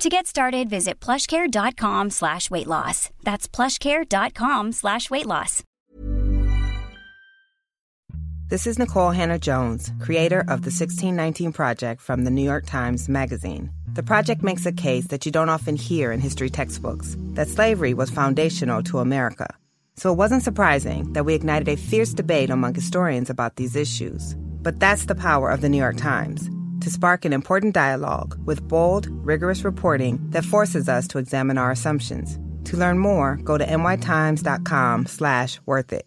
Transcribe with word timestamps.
To 0.00 0.08
get 0.08 0.26
started, 0.26 0.70
visit 0.70 0.98
plushcare.com 0.98 2.08
slash 2.08 2.50
weight 2.50 2.66
loss. 2.66 3.10
That's 3.22 3.46
plushcare.com 3.46 4.72
slash 4.72 5.10
weight 5.10 5.26
loss. 5.26 5.62
This 8.48 8.66
is 8.66 8.78
Nikole 8.78 9.14
Hannah-Jones, 9.14 9.92
creator 10.00 10.40
of 10.40 10.62
the 10.62 10.72
1619 10.72 11.52
Project 11.52 12.00
from 12.00 12.24
the 12.24 12.30
New 12.30 12.42
York 12.42 12.64
Times 12.64 13.10
Magazine. 13.10 13.70
The 13.92 14.02
project 14.02 14.42
makes 14.42 14.64
a 14.64 14.72
case 14.72 15.08
that 15.08 15.26
you 15.26 15.32
don't 15.32 15.50
often 15.50 15.76
hear 15.76 16.12
in 16.12 16.20
history 16.20 16.48
textbooks, 16.48 17.14
that 17.34 17.48
slavery 17.48 17.92
was 17.92 18.08
foundational 18.08 18.82
to 18.84 19.00
America. 19.00 19.54
So 19.96 20.10
it 20.10 20.16
wasn't 20.16 20.44
surprising 20.44 21.12
that 21.12 21.26
we 21.26 21.34
ignited 21.34 21.68
a 21.68 21.76
fierce 21.76 22.14
debate 22.14 22.48
among 22.48 22.74
historians 22.74 23.28
about 23.28 23.56
these 23.56 23.76
issues. 23.76 24.34
But 24.62 24.80
that's 24.80 25.04
the 25.04 25.14
power 25.14 25.50
of 25.50 25.60
the 25.60 25.68
New 25.68 25.76
York 25.76 25.98
Times 25.98 26.48
to 26.80 26.90
spark 26.90 27.24
an 27.24 27.32
important 27.32 27.74
dialogue 27.74 28.38
with 28.44 28.66
bold, 28.68 29.06
rigorous 29.24 29.64
reporting 29.64 30.18
that 30.30 30.44
forces 30.44 30.88
us 30.88 31.06
to 31.08 31.18
examine 31.18 31.58
our 31.58 31.70
assumptions. 31.70 32.38
To 32.64 32.76
learn 32.76 32.98
more, 32.98 33.36
go 33.36 33.58
to 33.58 33.66
nytimes.com 33.66 35.06
slash 35.06 35.60
worth 35.66 35.92
it. 35.92 36.06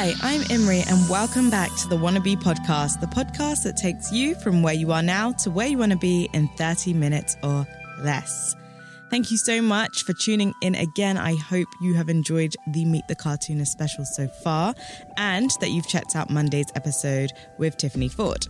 Hi, 0.00 0.14
I'm 0.22 0.42
Imri, 0.42 0.84
and 0.86 1.10
welcome 1.10 1.50
back 1.50 1.74
to 1.78 1.88
the 1.88 1.96
Wannabe 1.96 2.36
Podcast, 2.36 3.00
the 3.00 3.08
podcast 3.08 3.64
that 3.64 3.76
takes 3.76 4.12
you 4.12 4.36
from 4.36 4.62
where 4.62 4.74
you 4.74 4.92
are 4.92 5.02
now 5.02 5.32
to 5.32 5.50
where 5.50 5.66
you 5.66 5.76
want 5.76 5.90
to 5.90 5.98
be 5.98 6.28
in 6.32 6.46
30 6.56 6.94
minutes 6.94 7.36
or 7.42 7.66
less. 8.00 8.54
Thank 9.10 9.30
you 9.30 9.38
so 9.38 9.62
much 9.62 10.02
for 10.02 10.12
tuning 10.12 10.52
in 10.60 10.74
again. 10.74 11.16
I 11.16 11.34
hope 11.34 11.68
you 11.80 11.94
have 11.94 12.10
enjoyed 12.10 12.54
the 12.66 12.84
Meet 12.84 13.08
the 13.08 13.14
Cartoonist 13.14 13.72
special 13.72 14.04
so 14.04 14.28
far 14.28 14.74
and 15.16 15.50
that 15.60 15.70
you've 15.70 15.88
checked 15.88 16.14
out 16.14 16.28
Monday's 16.28 16.70
episode 16.74 17.32
with 17.56 17.78
Tiffany 17.78 18.08
Ford. 18.08 18.46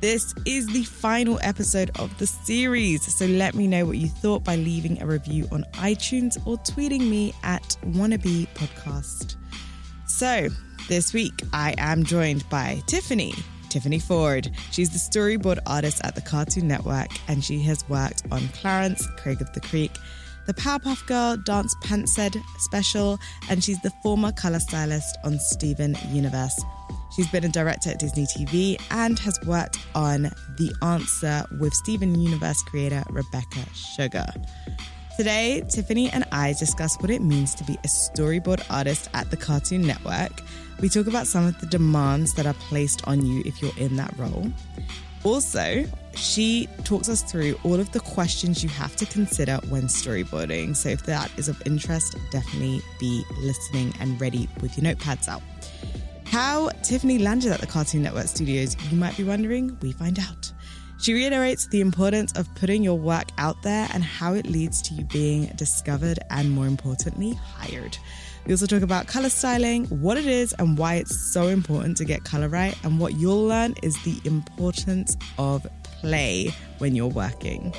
This 0.00 0.34
is 0.46 0.66
the 0.66 0.82
final 0.82 1.38
episode 1.42 1.90
of 1.98 2.16
the 2.18 2.26
series, 2.26 3.14
so 3.14 3.26
let 3.26 3.54
me 3.54 3.66
know 3.66 3.84
what 3.84 3.98
you 3.98 4.08
thought 4.08 4.42
by 4.42 4.56
leaving 4.56 5.00
a 5.00 5.06
review 5.06 5.46
on 5.52 5.64
iTunes 5.74 6.38
or 6.46 6.56
tweeting 6.56 7.08
me 7.08 7.34
at 7.44 7.76
Wannabe 7.84 8.48
Podcast. 8.54 9.36
So, 10.06 10.48
this 10.88 11.12
week 11.12 11.42
I 11.52 11.74
am 11.78 12.02
joined 12.02 12.48
by 12.48 12.82
Tiffany, 12.86 13.34
Tiffany 13.72 13.98
Ford. 13.98 14.50
She's 14.70 14.90
the 14.90 14.98
storyboard 14.98 15.58
artist 15.66 16.02
at 16.04 16.14
the 16.14 16.20
Cartoon 16.20 16.68
Network 16.68 17.08
and 17.26 17.42
she 17.42 17.58
has 17.62 17.88
worked 17.88 18.22
on 18.30 18.46
Clarence, 18.48 19.06
Craig 19.16 19.40
of 19.40 19.50
the 19.54 19.60
Creek, 19.60 19.92
the 20.46 20.52
Powerpuff 20.52 21.06
Girl 21.06 21.38
Dance 21.38 21.74
Pantsed 21.82 22.36
special, 22.58 23.18
and 23.48 23.64
she's 23.64 23.80
the 23.80 23.90
former 24.02 24.30
color 24.30 24.60
stylist 24.60 25.16
on 25.24 25.38
Steven 25.38 25.96
Universe. 26.10 26.62
She's 27.16 27.30
been 27.30 27.44
a 27.44 27.48
director 27.48 27.90
at 27.90 27.98
Disney 27.98 28.26
TV 28.26 28.78
and 28.90 29.18
has 29.20 29.40
worked 29.46 29.78
on 29.94 30.24
The 30.58 30.74
Answer 30.82 31.46
with 31.58 31.72
Steven 31.72 32.14
Universe 32.20 32.62
creator 32.64 33.02
Rebecca 33.08 33.64
Sugar. 33.74 34.26
Today, 35.16 35.62
Tiffany 35.68 36.08
and 36.08 36.24
I 36.32 36.54
discuss 36.54 36.96
what 36.96 37.10
it 37.10 37.20
means 37.20 37.54
to 37.56 37.64
be 37.64 37.74
a 37.74 37.86
storyboard 37.86 38.64
artist 38.70 39.10
at 39.12 39.30
the 39.30 39.36
Cartoon 39.36 39.82
Network. 39.82 40.40
We 40.80 40.88
talk 40.88 41.06
about 41.06 41.26
some 41.26 41.46
of 41.46 41.60
the 41.60 41.66
demands 41.66 42.32
that 42.34 42.46
are 42.46 42.54
placed 42.54 43.06
on 43.06 43.26
you 43.26 43.42
if 43.44 43.60
you're 43.60 43.76
in 43.76 43.96
that 43.96 44.16
role. 44.16 44.50
Also, 45.22 45.84
she 46.14 46.66
talks 46.84 47.10
us 47.10 47.22
through 47.22 47.58
all 47.62 47.78
of 47.78 47.92
the 47.92 48.00
questions 48.00 48.62
you 48.64 48.70
have 48.70 48.96
to 48.96 49.06
consider 49.06 49.58
when 49.68 49.82
storyboarding. 49.82 50.74
So, 50.74 50.88
if 50.88 51.04
that 51.04 51.30
is 51.36 51.48
of 51.48 51.60
interest, 51.66 52.16
definitely 52.30 52.80
be 52.98 53.22
listening 53.40 53.92
and 54.00 54.18
ready 54.18 54.48
with 54.62 54.78
your 54.78 54.92
notepads 54.92 55.28
out. 55.28 55.42
How 56.24 56.70
Tiffany 56.82 57.18
landed 57.18 57.52
at 57.52 57.60
the 57.60 57.66
Cartoon 57.66 58.02
Network 58.02 58.28
studios, 58.28 58.76
you 58.90 58.96
might 58.96 59.16
be 59.18 59.24
wondering, 59.24 59.76
we 59.82 59.92
find 59.92 60.18
out. 60.18 60.50
She 61.02 61.14
reiterates 61.14 61.66
the 61.66 61.80
importance 61.80 62.32
of 62.38 62.48
putting 62.54 62.84
your 62.84 62.96
work 62.96 63.24
out 63.36 63.60
there 63.62 63.88
and 63.92 64.04
how 64.04 64.34
it 64.34 64.46
leads 64.46 64.80
to 64.82 64.94
you 64.94 65.02
being 65.06 65.46
discovered 65.56 66.20
and, 66.30 66.52
more 66.52 66.68
importantly, 66.68 67.32
hired. 67.32 67.98
We 68.46 68.52
also 68.52 68.66
talk 68.66 68.82
about 68.82 69.08
color 69.08 69.28
styling, 69.28 69.86
what 69.86 70.16
it 70.16 70.26
is, 70.26 70.52
and 70.60 70.78
why 70.78 70.94
it's 70.94 71.32
so 71.32 71.48
important 71.48 71.96
to 71.96 72.04
get 72.04 72.22
color 72.22 72.48
right. 72.48 72.78
And 72.84 73.00
what 73.00 73.14
you'll 73.14 73.44
learn 73.44 73.74
is 73.82 74.00
the 74.04 74.20
importance 74.24 75.16
of 75.38 75.66
play 75.82 76.54
when 76.78 76.94
you're 76.94 77.08
working. 77.08 77.74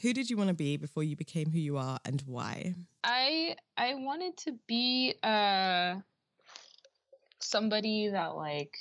Who 0.00 0.14
did 0.14 0.30
you 0.30 0.38
want 0.38 0.48
to 0.48 0.54
be 0.54 0.78
before 0.78 1.02
you 1.02 1.14
became 1.14 1.50
who 1.50 1.58
you 1.58 1.76
are 1.76 1.98
and 2.06 2.22
why? 2.24 2.74
I 3.02 3.56
I 3.76 3.96
wanted 3.96 4.38
to 4.38 4.52
be 4.66 5.14
uh 5.22 5.96
somebody 7.40 8.08
that 8.08 8.36
like 8.36 8.76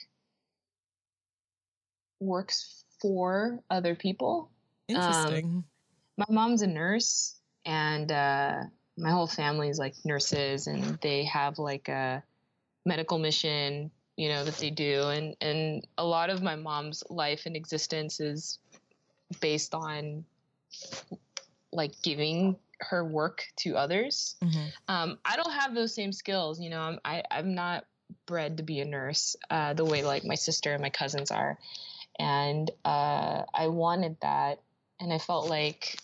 works 2.19 2.83
for 3.01 3.59
other 3.69 3.95
people. 3.95 4.49
Interesting. 4.87 5.45
Um, 5.45 5.63
my 6.17 6.25
mom's 6.29 6.61
a 6.61 6.67
nurse 6.67 7.35
and 7.65 8.11
uh 8.11 8.63
my 8.97 9.09
whole 9.09 9.25
family's 9.27 9.79
like 9.79 9.95
nurses 10.05 10.67
and 10.67 10.99
they 11.01 11.23
have 11.25 11.57
like 11.57 11.87
a 11.89 12.21
medical 12.85 13.17
mission 13.17 13.89
you 14.17 14.29
know 14.29 14.43
that 14.43 14.57
they 14.57 14.69
do 14.69 15.07
and 15.07 15.35
and 15.41 15.87
a 15.97 16.05
lot 16.05 16.29
of 16.29 16.43
my 16.43 16.55
mom's 16.55 17.03
life 17.09 17.45
and 17.45 17.55
existence 17.55 18.19
is 18.19 18.59
based 19.39 19.73
on 19.73 20.23
like 21.71 21.93
giving 22.03 22.55
her 22.79 23.03
work 23.03 23.45
to 23.55 23.75
others 23.75 24.35
Mhm. 24.43 24.71
um, 24.87 25.19
i 25.25 25.35
don't 25.35 25.53
have 25.53 25.73
those 25.73 25.95
same 25.95 26.11
skills 26.11 26.59
you 26.59 26.69
know 26.69 26.81
i'm 26.81 26.99
I, 27.03 27.23
i'm 27.31 27.55
not 27.55 27.85
bred 28.25 28.57
to 28.57 28.63
be 28.63 28.79
a 28.79 28.85
nurse 28.85 29.35
uh, 29.49 29.73
the 29.73 29.85
way 29.85 30.03
like 30.03 30.23
my 30.23 30.35
sister 30.35 30.71
and 30.73 30.81
my 30.81 30.89
cousins 30.89 31.31
are. 31.31 31.57
And 32.19 32.69
uh, 32.85 33.43
i 33.53 33.67
wanted 33.67 34.17
that 34.21 34.59
and 34.99 35.11
i 35.11 35.17
felt 35.17 35.49
like 35.49 35.97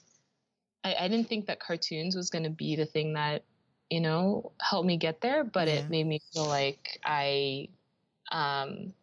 I, 0.83 0.95
I 1.01 1.07
didn't 1.07 1.27
think 1.29 1.47
that 1.47 1.59
cartoons 1.59 2.15
was 2.15 2.29
going 2.29 2.43
to 2.43 2.49
be 2.49 2.75
the 2.75 2.85
thing 2.85 3.13
that 3.13 3.43
you 3.89 4.01
know 4.01 4.51
helped 4.61 4.87
me 4.87 4.97
get 4.97 5.21
there 5.21 5.43
but 5.43 5.67
Yeah. 5.67 5.75
it 5.75 5.89
made 5.89 6.05
me 6.07 6.21
feel 6.33 6.45
like 6.45 6.99
i 7.03 7.67
um 8.31 8.93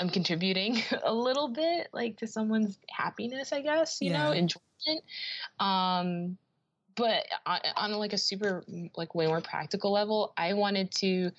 i'm 0.00 0.10
contributing 0.10 0.82
a 1.04 1.12
little 1.14 1.48
bit 1.48 1.88
like 1.92 2.18
to 2.18 2.26
someone's 2.26 2.78
happiness 2.90 3.52
i 3.52 3.60
guess 3.60 3.98
you 4.00 4.12
know 4.12 4.32
enjoyment. 4.32 5.04
Um 5.58 6.36
but 6.96 7.24
on, 7.44 7.60
on 7.76 7.92
like 7.94 8.12
a 8.12 8.18
super 8.18 8.64
like 8.96 9.14
way 9.14 9.26
more 9.26 9.40
practical 9.40 9.92
level 9.92 10.32
i 10.36 10.52
wanted 10.54 10.90
to 10.92 11.30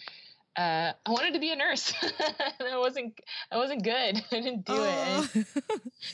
uh, 0.57 0.93
I 1.05 1.11
wanted 1.11 1.33
to 1.33 1.39
be 1.39 1.51
a 1.51 1.55
nurse. 1.55 1.93
I 2.59 2.77
wasn't. 2.77 3.19
I 3.51 3.57
wasn't 3.57 3.83
good. 3.83 4.23
I 4.31 4.41
didn't 4.41 4.65
do 4.65 4.73
it. 4.73 4.79
Oh. 4.79 5.29
And 5.35 5.45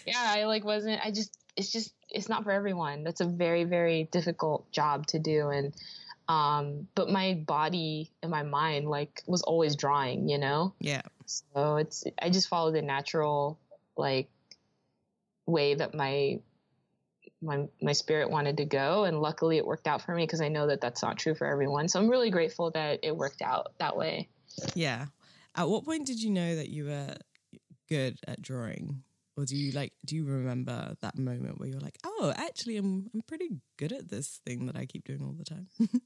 yeah, 0.06 0.18
I 0.18 0.46
like 0.46 0.64
wasn't. 0.64 1.00
I 1.04 1.12
just. 1.12 1.38
It's 1.56 1.72
just. 1.72 1.94
It's 2.10 2.28
not 2.28 2.44
for 2.44 2.52
everyone. 2.52 3.04
That's 3.04 3.22
a 3.22 3.26
very 3.26 3.66
very 3.66 4.06
difficult 4.12 4.72
job 4.72 5.08
to 5.08 5.20
do. 5.20 5.50
And 5.50 5.74
um, 6.28 6.88
but 6.96 7.10
my 7.10 7.36
body 7.36 8.12
and 8.24 8.32
my 8.32 8.44
mind 8.44 8.88
like 8.88 9.22
was 9.28 9.44
always 9.44 9.76
drawing. 9.76 10.28
You 10.28 10.40
know. 10.40 10.74
yeah. 10.80 11.02
So 11.26 11.78
it's. 11.78 12.04
I 12.20 12.30
just 12.30 12.48
followed 12.48 12.74
the 12.74 12.82
natural 12.82 13.60
like 13.96 14.30
way 15.46 15.76
that 15.76 15.94
my 15.94 16.40
my 17.42 17.68
my 17.82 17.92
spirit 17.92 18.30
wanted 18.30 18.58
to 18.58 18.66
go 18.66 19.04
and 19.04 19.20
luckily 19.20 19.58
it 19.58 19.66
worked 19.66 19.88
out 19.88 20.02
for 20.02 20.14
me 20.14 20.24
because 20.24 20.42
I 20.42 20.48
know 20.48 20.68
that 20.68 20.82
that's 20.82 21.02
not 21.02 21.18
true 21.18 21.34
for 21.34 21.48
everyone. 21.48 21.88
So 21.88 22.00
I'm 22.00 22.10
really 22.10 22.30
grateful 22.30 22.72
that 22.72 23.00
it 23.04 23.16
worked 23.16 23.42
out 23.42 23.74
that 23.80 23.98
way. 23.98 24.30
Yeah. 24.76 25.08
At 25.56 25.70
what 25.70 25.86
point 25.86 26.08
did 26.08 26.22
you 26.22 26.30
know 26.30 26.56
that 26.56 26.70
you 26.70 26.86
were 26.86 27.16
good 27.90 28.18
at 28.28 28.42
drawing? 28.42 29.04
Or 29.38 29.46
do 29.46 29.56
you 29.56 29.72
like 29.72 29.94
do 30.06 30.16
you 30.16 30.26
remember 30.26 30.96
that 31.02 31.18
moment 31.18 31.60
where 31.60 31.70
you're 31.70 31.80
like, 31.80 31.98
"Oh, 32.04 32.34
actually 32.36 32.78
I'm 32.78 33.10
I'm 33.14 33.22
pretty 33.22 33.50
good 33.78 33.92
at 33.92 34.10
this 34.10 34.42
thing 34.46 34.66
that 34.68 34.76
I 34.76 34.86
keep 34.86 35.06
doing 35.06 35.22
all 35.24 35.34
the 35.38 35.46
time." 35.46 35.68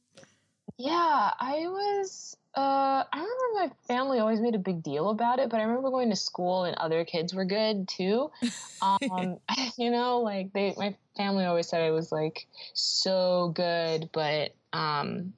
Yeah, 0.77 1.31
I 1.39 1.68
was. 1.68 2.36
Uh, 2.53 3.03
I 3.12 3.18
remember 3.18 3.53
my 3.56 3.71
family 3.88 4.19
always 4.19 4.42
made 4.42 4.56
a 4.56 4.59
big 4.59 4.83
deal 4.83 5.09
about 5.09 5.39
it, 5.39 5.50
but 5.50 5.59
I 5.59 5.63
remember 5.63 5.89
going 5.89 6.09
to 6.09 6.15
school 6.15 6.63
and 6.65 6.75
other 6.77 7.06
kids 7.06 7.33
were 7.33 7.45
good 7.45 7.88
too. 7.88 8.31
Um, 8.81 9.38
you 9.77 9.89
know, 9.89 10.19
like 10.19 10.51
they, 10.53 10.75
my 10.77 10.95
family 11.15 11.45
always 11.45 11.69
said 11.69 11.81
I 11.81 11.92
was 11.92 12.12
like 12.12 12.45
so 12.74 13.51
good, 13.56 14.09
but 14.12 14.53
um, 14.74 15.33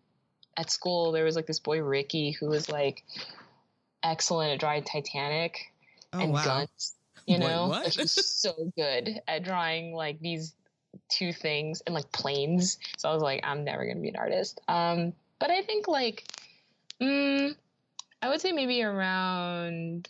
at 0.58 0.72
school 0.72 1.12
there 1.12 1.24
was 1.24 1.36
like 1.36 1.46
this 1.46 1.60
boy 1.60 1.82
Ricky 1.82 2.32
who 2.32 2.48
was 2.48 2.70
like 2.70 3.04
excellent 4.04 4.52
at 4.52 4.60
drawing 4.60 4.84
Titanic 4.84 5.72
Oh 6.14 6.22
and 6.22 6.34
wow. 6.34 6.44
guns. 6.44 6.96
You 7.26 7.38
Wait, 7.38 7.46
know, 7.46 7.68
what? 7.68 7.84
like 7.84 7.94
she's 7.94 8.12
so 8.26 8.72
good 8.78 9.22
at 9.28 9.44
drawing 9.44 9.94
like 9.94 10.20
these 10.20 10.54
two 11.10 11.34
things 11.34 11.82
and 11.86 11.94
like 11.94 12.12
planes. 12.12 12.78
So 12.98 13.10
I 13.10 13.14
was 13.14 13.22
like, 13.22 13.42
I'm 13.44 13.64
never 13.64 13.86
gonna 13.86 14.00
be 14.00 14.10
an 14.10 14.16
artist. 14.16 14.62
Um, 14.68 15.14
but 15.40 15.52
I 15.52 15.62
think 15.62 15.88
like, 15.88 16.24
mm, 17.02 17.56
I 18.22 18.30
would 18.30 18.42
say 18.42 18.52
maybe 18.52 18.82
around 18.82 20.10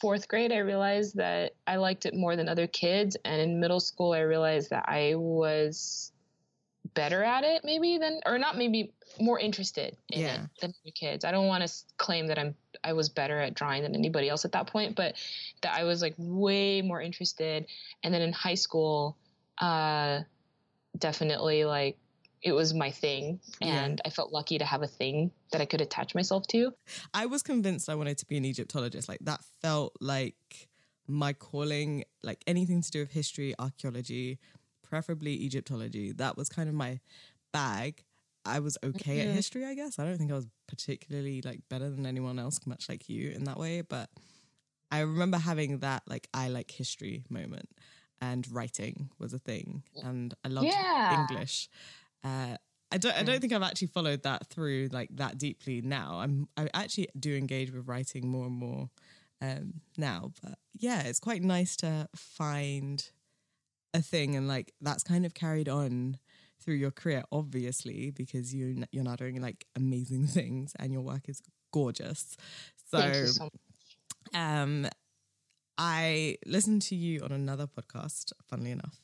fourth 0.00 0.28
grade, 0.28 0.52
I 0.52 0.58
realized 0.58 1.16
that 1.16 1.54
I 1.66 1.76
liked 1.76 2.06
it 2.06 2.14
more 2.14 2.36
than 2.36 2.48
other 2.48 2.66
kids, 2.66 3.16
and 3.24 3.40
in 3.40 3.60
middle 3.60 3.80
school, 3.80 4.12
I 4.12 4.20
realized 4.20 4.70
that 4.70 4.84
I 4.88 5.14
was 5.16 6.11
better 6.94 7.22
at 7.22 7.44
it 7.44 7.62
maybe 7.64 7.96
than 7.98 8.20
or 8.26 8.38
not 8.38 8.56
maybe 8.56 8.92
more 9.20 9.38
interested 9.38 9.96
in 10.10 10.20
Yeah. 10.20 10.34
it 10.44 10.50
than 10.60 10.74
other 10.84 10.90
kids. 10.92 11.24
I 11.24 11.30
don't 11.30 11.46
want 11.46 11.66
to 11.66 11.72
claim 11.96 12.26
that 12.26 12.38
I'm 12.38 12.54
I 12.84 12.92
was 12.92 13.08
better 13.08 13.38
at 13.40 13.54
drawing 13.54 13.82
than 13.82 13.94
anybody 13.94 14.28
else 14.28 14.44
at 14.44 14.52
that 14.52 14.66
point, 14.66 14.96
but 14.96 15.14
that 15.62 15.74
I 15.76 15.84
was 15.84 16.02
like 16.02 16.14
way 16.18 16.82
more 16.82 17.00
interested. 17.00 17.66
And 18.02 18.12
then 18.12 18.20
in 18.22 18.32
high 18.32 18.54
school, 18.56 19.16
uh, 19.58 20.20
definitely 20.98 21.64
like 21.64 21.96
it 22.42 22.52
was 22.52 22.74
my 22.74 22.90
thing, 22.90 23.38
Yeah. 23.60 23.84
and 23.84 24.00
I 24.04 24.10
felt 24.10 24.32
lucky 24.32 24.58
to 24.58 24.64
have 24.64 24.82
a 24.82 24.88
thing 24.88 25.30
that 25.52 25.60
I 25.60 25.64
could 25.64 25.80
attach 25.80 26.12
myself 26.14 26.46
to. 26.48 26.72
I 27.14 27.26
was 27.26 27.40
convinced 27.42 27.88
I 27.88 27.94
wanted 27.94 28.18
to 28.18 28.26
be 28.26 28.36
an 28.36 28.44
Egyptologist. 28.44 29.08
Like 29.08 29.20
that 29.22 29.44
felt 29.60 29.92
like 30.00 30.68
my 31.06 31.32
calling, 31.34 32.04
like 32.24 32.42
anything 32.48 32.82
to 32.82 32.90
do 32.90 33.00
with 33.00 33.12
history, 33.12 33.54
archaeology, 33.60 34.40
preferably 34.96 35.32
Egyptology. 35.42 36.12
That 36.12 36.36
was 36.36 36.50
kind 36.50 36.68
of 36.68 36.74
my 36.74 37.00
bag. 37.50 38.04
I 38.44 38.58
was 38.60 38.76
okay 38.84 39.20
at 39.20 39.28
Mhm. 39.28 39.32
history, 39.32 39.64
I 39.64 39.72
guess. 39.74 39.98
I 39.98 40.04
don't 40.04 40.18
think 40.18 40.30
I 40.30 40.34
was 40.34 40.48
particularly 40.66 41.40
like 41.40 41.60
better 41.70 41.88
than 41.88 42.04
anyone 42.04 42.38
else, 42.38 42.60
much 42.66 42.90
like 42.90 43.08
you 43.08 43.30
in 43.30 43.44
that 43.44 43.58
way. 43.58 43.80
But 43.80 44.10
I 44.90 45.00
remember 45.00 45.38
having 45.38 45.78
that 45.78 46.02
like 46.06 46.28
I 46.34 46.48
like 46.48 46.70
history 46.70 47.24
moment, 47.30 47.70
and 48.20 48.46
writing 48.52 49.08
was 49.18 49.32
a 49.32 49.38
thing, 49.38 49.82
and 50.02 50.34
I 50.44 50.48
loved 50.48 50.68
Yeah. 50.68 51.14
English. 51.20 51.70
Uh, 52.22 52.58
I 52.90 52.98
don't. 52.98 53.16
I 53.16 53.22
don't 53.22 53.40
think 53.40 53.54
I've 53.54 53.62
actually 53.62 53.88
followed 53.88 54.22
that 54.24 54.48
through 54.48 54.88
like 54.92 55.08
that 55.16 55.38
deeply 55.38 55.80
now. 55.80 56.18
I'm. 56.20 56.48
I 56.58 56.68
actually 56.74 57.08
do 57.18 57.34
engage 57.34 57.70
with 57.72 57.88
writing 57.88 58.28
more 58.28 58.44
and 58.46 58.54
more 58.66 58.90
um, 59.40 59.80
now. 59.96 60.32
But 60.42 60.58
yeah, 60.74 61.00
it's 61.04 61.18
quite 61.20 61.42
nice 61.42 61.76
to 61.76 62.10
find 62.14 63.10
a 63.94 64.02
thing, 64.02 64.36
and 64.36 64.48
like 64.48 64.72
that's 64.80 65.02
kind 65.02 65.24
of 65.26 65.34
carried 65.34 65.68
on 65.68 66.18
through 66.62 66.74
your 66.76 66.90
career, 66.92 67.22
obviously, 67.32 68.10
because 68.10 68.54
you 68.54 68.84
you're 68.92 69.04
now 69.04 69.16
doing 69.16 69.40
like 69.40 69.66
amazing 69.76 70.26
things, 70.38 70.72
and 70.78 70.92
your 70.92 71.02
work 71.02 71.28
is 71.28 71.40
gorgeous. 71.72 72.36
So, 72.90 72.98
so 73.26 73.48
um, 74.34 74.86
I 75.78 76.36
listened 76.46 76.82
to 76.82 76.94
you 76.94 77.22
on 77.22 77.32
another 77.32 77.66
podcast, 77.66 78.32
funnily 78.48 78.70
enough, 78.72 79.00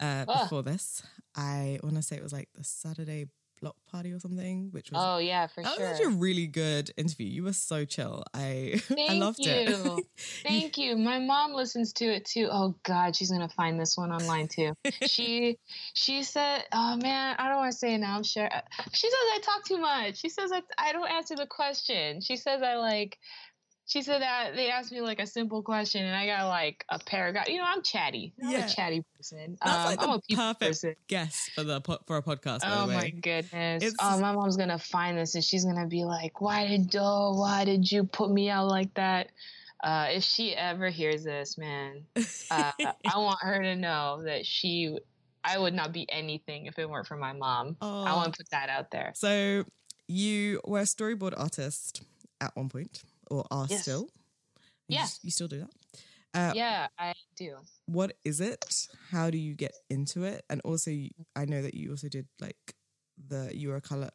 uh, 0.00 0.24
Ah. 0.28 0.42
before 0.44 0.62
this. 0.62 1.02
I 1.34 1.78
want 1.82 1.96
to 1.96 2.02
say 2.02 2.16
it 2.16 2.22
was 2.22 2.32
like 2.32 2.50
the 2.54 2.64
Saturday 2.64 3.26
block 3.62 3.76
party 3.90 4.12
or 4.12 4.18
something, 4.18 4.68
which 4.72 4.90
was 4.90 5.00
Oh 5.02 5.18
yeah, 5.18 5.46
for 5.46 5.62
that 5.62 5.76
sure. 5.76 5.88
was 5.88 6.00
actually 6.00 6.14
a 6.14 6.18
really 6.18 6.46
good 6.46 6.90
interview. 6.96 7.26
You 7.26 7.44
were 7.44 7.52
so 7.54 7.84
chill. 7.86 8.24
I 8.34 8.74
Thank 8.88 9.10
I 9.10 9.14
loved 9.14 9.38
you. 9.38 9.52
it. 9.56 10.04
Thank 10.42 10.76
you. 10.76 10.96
My 10.96 11.18
mom 11.20 11.54
listens 11.54 11.92
to 11.94 12.04
it 12.04 12.26
too. 12.26 12.48
Oh 12.50 12.74
God, 12.82 13.16
she's 13.16 13.30
gonna 13.30 13.48
find 13.48 13.80
this 13.80 13.96
one 13.96 14.12
online 14.12 14.48
too. 14.48 14.74
she 15.06 15.58
she 15.94 16.24
said, 16.24 16.64
"Oh 16.72 16.96
man, 16.96 17.36
I 17.38 17.48
don't 17.48 17.58
want 17.58 17.72
to 17.72 17.78
say 17.78 17.94
it 17.94 17.98
now. 17.98 18.16
I'm 18.16 18.24
sure." 18.24 18.50
She 18.92 19.08
says 19.08 19.18
I 19.34 19.38
talk 19.42 19.64
too 19.64 19.78
much. 19.78 20.18
She 20.18 20.28
says 20.28 20.50
I 20.52 20.62
I 20.76 20.92
don't 20.92 21.08
answer 21.10 21.36
the 21.36 21.46
question. 21.46 22.20
She 22.20 22.36
says 22.36 22.60
I 22.62 22.74
like. 22.74 23.18
She 23.86 24.00
said 24.02 24.22
that 24.22 24.54
they 24.54 24.70
asked 24.70 24.92
me 24.92 25.00
like 25.00 25.20
a 25.20 25.26
simple 25.26 25.62
question 25.62 26.04
and 26.04 26.14
I 26.16 26.24
got 26.26 26.48
like 26.48 26.84
a 26.88 26.98
paragraph. 26.98 27.48
You 27.48 27.58
know, 27.58 27.64
I'm 27.66 27.82
chatty. 27.82 28.32
I'm 28.42 28.50
Yeah. 28.50 28.66
a 28.66 28.68
chatty 28.70 29.04
person. 29.16 29.58
That's 29.62 29.76
Um, 29.76 29.84
like 29.84 30.02
I'm 30.02 30.10
a 30.10 30.20
people 30.20 30.44
perfect 30.44 30.60
person. 30.60 30.94
guest 31.08 31.50
for 31.54 31.64
the 31.64 31.80
po- 31.80 31.98
for 32.06 32.16
a 32.16 32.22
podcast. 32.22 32.60
Oh 32.64 32.86
my 32.86 33.10
goodness! 33.10 33.82
It's- 33.82 33.94
oh, 34.00 34.18
my 34.20 34.32
mom's 34.32 34.56
gonna 34.56 34.78
find 34.78 35.18
this 35.18 35.34
and 35.34 35.44
she's 35.44 35.64
gonna 35.64 35.88
be 35.88 36.04
like, 36.04 36.40
"Why 36.40 36.66
did 36.68 36.94
oh, 36.98 37.38
why 37.38 37.64
did 37.64 37.90
you 37.90 38.04
put 38.04 38.30
me 38.30 38.48
out 38.50 38.68
like 38.68 38.94
that?" 38.94 39.30
Uh, 39.82 40.06
if 40.12 40.22
she 40.22 40.54
ever 40.54 40.88
hears 40.90 41.24
this, 41.24 41.58
man, 41.58 42.04
uh, 42.16 42.70
I 43.04 43.18
want 43.18 43.40
her 43.42 43.60
to 43.62 43.74
know 43.74 44.22
that 44.24 44.46
she, 44.46 44.96
I 45.42 45.58
would 45.58 45.74
not 45.74 45.92
be 45.92 46.06
anything 46.08 46.66
if 46.66 46.78
it 46.78 46.88
weren't 46.88 47.08
for 47.08 47.16
my 47.16 47.32
mom. 47.32 47.76
I 47.80 48.14
want 48.14 48.32
to 48.32 48.38
put 48.38 48.48
that 48.50 48.68
out 48.68 48.92
there. 48.92 49.10
So 49.16 49.64
you 50.06 50.60
were 50.64 50.78
a 50.78 50.82
storyboard 50.84 51.34
artist 51.36 52.02
at 52.40 52.54
one 52.56 52.68
point, 52.68 53.02
or 53.32 53.44
are 53.50 53.68
Yes. 53.68 53.82
still? 53.82 54.10
You, 54.88 54.96
Yeah. 54.96 55.08
you 55.22 55.30
still 55.30 55.48
do 55.48 55.60
that. 55.60 55.70
Uh, 56.34 56.54
Yeah, 56.54 56.88
I 56.98 57.14
do. 57.36 57.56
What 57.86 58.16
is 58.24 58.40
it? 58.40 58.86
How 59.10 59.30
do 59.30 59.38
you 59.38 59.54
get 59.54 59.72
into 59.90 60.22
it? 60.24 60.44
And 60.48 60.60
also, 60.64 60.90
I 61.34 61.44
know 61.44 61.62
that 61.62 61.74
you 61.74 61.90
also 61.90 62.08
did 62.08 62.28
like 62.40 62.74
the 63.18 63.50
you 63.54 63.68
were 63.68 63.76
a 63.76 63.80
color 63.80 64.10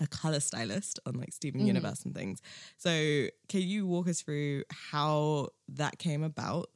a 0.00 0.06
color 0.08 0.40
stylist 0.40 1.00
on 1.06 1.14
like 1.14 1.32
Steven 1.32 1.60
Mhm. 1.60 1.66
Universe 1.66 2.04
and 2.04 2.14
things. 2.14 2.40
So 2.78 3.28
can 3.48 3.62
you 3.62 3.86
walk 3.86 4.08
us 4.08 4.20
through 4.22 4.64
how 4.70 5.50
that 5.68 5.98
came 5.98 6.22
about? 6.22 6.68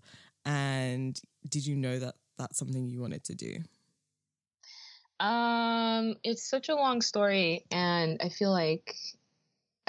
And 0.45 1.21
did 1.49 1.67
you 1.67 1.77
know 1.77 1.99
that 1.99 2.15
that's 2.39 2.59
something 2.59 2.87
you 2.87 3.01
wanted 3.01 3.25
to 3.25 3.35
do? 3.35 3.59
Um, 5.19 6.15
it's 6.25 6.49
such 6.49 6.69
a 6.69 6.75
long 6.75 7.03
story, 7.03 7.67
and 7.71 8.21
I 8.23 8.31
feel 8.31 8.51
like 8.53 8.97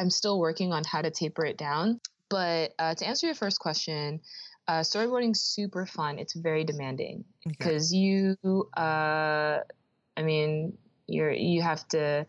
I'm 0.01 0.09
still 0.09 0.39
working 0.39 0.73
on 0.73 0.83
how 0.83 1.01
to 1.03 1.11
taper 1.11 1.45
it 1.45 1.57
down. 1.57 2.01
But 2.27 2.73
uh, 2.79 2.95
to 2.95 3.05
answer 3.07 3.27
your 3.27 3.35
first 3.35 3.59
question, 3.59 4.19
uh, 4.67 4.79
storyboarding's 4.79 5.41
super 5.41 5.85
fun. 5.85 6.17
It's 6.17 6.33
very 6.33 6.63
demanding 6.63 7.23
Okay. 7.45 7.55
because 7.57 7.93
you, 7.93 8.35
uh, 8.75 9.59
I 10.17 10.21
mean, 10.23 10.77
you're 11.07 11.31
you 11.31 11.61
have 11.61 11.87
to. 11.89 12.25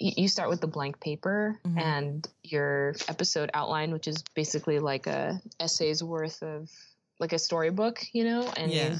You 0.00 0.26
start 0.28 0.50
with 0.50 0.60
the 0.60 0.66
blank 0.66 1.00
paper 1.00 1.60
Mhm. 1.64 1.80
and 1.80 2.28
your 2.42 2.94
episode 3.08 3.50
outline, 3.54 3.92
which 3.92 4.08
is 4.08 4.22
basically 4.34 4.80
like 4.80 5.06
a 5.06 5.40
essay's 5.60 6.02
worth 6.02 6.42
of 6.42 6.68
like 7.20 7.32
a 7.32 7.38
storybook, 7.38 8.04
you 8.12 8.24
know, 8.24 8.52
and 8.56 8.72
Yeah. 8.72 8.98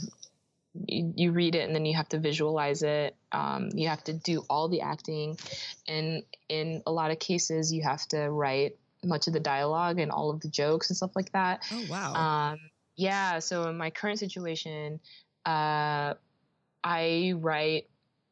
You, 0.86 1.12
you 1.16 1.32
read 1.32 1.54
it 1.54 1.66
and 1.66 1.74
then 1.74 1.86
you 1.86 1.94
have 1.94 2.08
to 2.10 2.18
visualize 2.18 2.82
it. 2.82 3.14
Um, 3.32 3.70
you 3.74 3.88
have 3.88 4.02
to 4.04 4.12
do 4.12 4.44
all 4.50 4.68
the 4.68 4.80
acting, 4.80 5.38
and 5.86 6.22
in 6.48 6.82
a 6.86 6.92
lot 6.92 7.10
of 7.10 7.18
cases, 7.18 7.72
you 7.72 7.82
have 7.82 8.06
to 8.08 8.30
write 8.30 8.76
much 9.04 9.26
of 9.26 9.32
the 9.32 9.40
dialogue 9.40 9.98
and 9.98 10.10
all 10.10 10.30
of 10.30 10.40
the 10.40 10.48
jokes 10.48 10.90
and 10.90 10.96
stuff 10.96 11.14
like 11.14 11.30
that. 11.32 11.62
Oh 11.70 11.84
wow. 11.88 12.14
Um, 12.14 12.58
yeah. 12.96 13.38
So 13.40 13.68
in 13.68 13.76
my 13.76 13.90
current 13.90 14.18
situation, 14.18 15.00
uh, 15.44 16.14
I 16.82 17.34
write, 17.36 17.88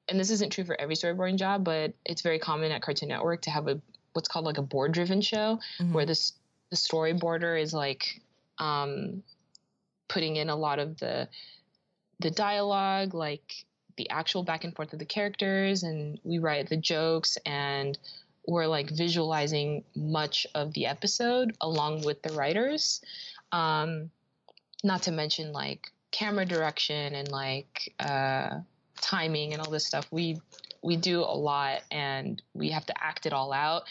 and 0.09 0.19
this 0.19 0.31
isn't 0.31 0.51
true 0.51 0.65
for 0.65 0.81
every 0.81 0.95
storyboarding 0.95 1.37
job, 1.37 1.65
but 1.65 1.95
it's 2.05 2.23
very 2.23 2.39
common 2.39 2.73
at 2.73 2.83
Cartoon 2.83 3.09
Network 3.09 3.43
to 3.43 3.51
have 3.51 3.69
a 3.69 3.81
what's 4.15 4.29
called 4.29 4.45
like 4.45 4.59
a 4.59 4.63
board-driven 4.63 5.23
show 5.23 5.59
Mhm. 5.81 5.93
where 5.93 6.05
this 6.07 6.33
the 6.71 6.77
storyboarder 6.77 7.61
is 7.61 7.73
like 7.73 8.21
um, 8.59 9.23
putting 10.09 10.37
in 10.37 10.49
a 10.51 10.57
lot 10.57 10.79
of 10.79 10.99
the 10.99 11.29
the 12.23 12.31
dialogue, 12.31 13.15
like 13.15 13.65
the 13.97 14.11
actual 14.11 14.43
back 14.43 14.65
and 14.65 14.75
forth 14.75 14.93
of 14.93 14.99
the 14.99 15.05
characters, 15.05 15.83
and 15.83 16.19
we 16.25 16.39
write 16.39 16.69
the 16.69 16.77
jokes 16.77 17.37
and 17.45 17.99
we're 18.47 18.67
like 18.67 18.91
visualizing 18.91 19.85
much 19.95 20.47
of 20.55 20.73
the 20.73 20.87
episode 20.87 21.55
along 21.61 22.03
with 22.03 22.23
the 22.23 22.33
writers. 22.33 23.01
Um, 23.53 24.11
not 24.83 25.03
to 25.03 25.13
mention 25.13 25.53
like 25.53 25.93
camera 26.11 26.45
direction 26.45 27.15
and 27.15 27.31
like 27.31 27.95
uh, 28.01 28.59
timing 29.01 29.53
and 29.53 29.63
all 29.63 29.71
this 29.71 29.87
stuff. 29.87 30.07
We 30.11 30.41
we 30.83 30.97
do 30.97 31.21
a 31.21 31.37
lot 31.37 31.83
and 31.91 32.43
we 32.55 32.71
have 32.71 32.87
to 32.87 32.95
act 33.05 33.27
it 33.27 33.33
all 33.33 33.53
out. 33.53 33.85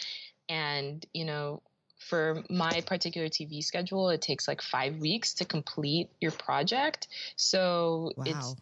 And 0.49 1.05
you 1.13 1.25
know, 1.25 1.61
for 2.07 2.43
my 2.49 2.81
particular 2.81 3.27
TV 3.27 3.63
schedule, 3.63 4.09
it 4.09 4.21
takes 4.21 4.47
like 4.47 4.61
five 4.61 4.97
weeks 4.97 5.35
to 5.35 5.45
complete 5.45 6.09
your 6.19 6.31
project. 6.31 7.07
So 7.35 8.11
it's 8.25 8.55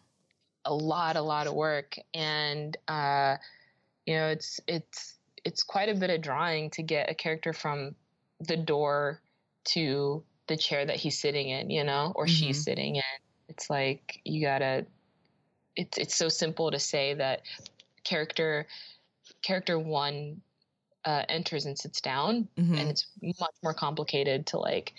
a 0.65 0.73
lot, 0.73 1.15
a 1.15 1.21
lot 1.21 1.47
of 1.47 1.53
work, 1.53 1.97
and 2.13 2.75
uh, 2.87 3.37
you 4.05 4.15
know, 4.15 4.27
it's 4.27 4.59
it's 4.67 5.15
it's 5.45 5.63
quite 5.63 5.89
a 5.89 5.95
bit 5.95 6.09
of 6.09 6.21
drawing 6.21 6.69
to 6.71 6.83
get 6.83 7.09
a 7.09 7.15
character 7.15 7.53
from 7.53 7.95
the 8.41 8.57
door 8.57 9.21
to 9.65 10.23
the 10.47 10.57
chair 10.57 10.85
that 10.85 10.97
he's 10.97 11.17
sitting 11.17 11.49
in, 11.49 11.69
you 11.69 11.83
know, 11.83 12.11
or 12.15 12.27
she's 12.27 12.59
Mhm. 12.59 12.63
sitting 12.63 12.95
in. 12.97 13.03
It's 13.47 13.69
like 13.69 14.19
you 14.25 14.41
gotta. 14.41 14.85
It's 15.75 15.97
it's 15.97 16.15
so 16.15 16.27
simple 16.27 16.71
to 16.71 16.79
say 16.79 17.13
that 17.13 17.43
character 18.03 18.67
character 19.41 19.79
one 19.79 20.41
uh, 21.09 21.25
enters 21.27 21.65
and 21.65 21.77
sits 21.77 22.01
down, 22.01 22.47
Mhm. 22.57 22.79
and 22.79 22.89
it's 22.89 23.07
much 23.39 23.55
more 23.63 23.73
complicated 23.73 24.45
to 24.47 24.59
like 24.59 24.93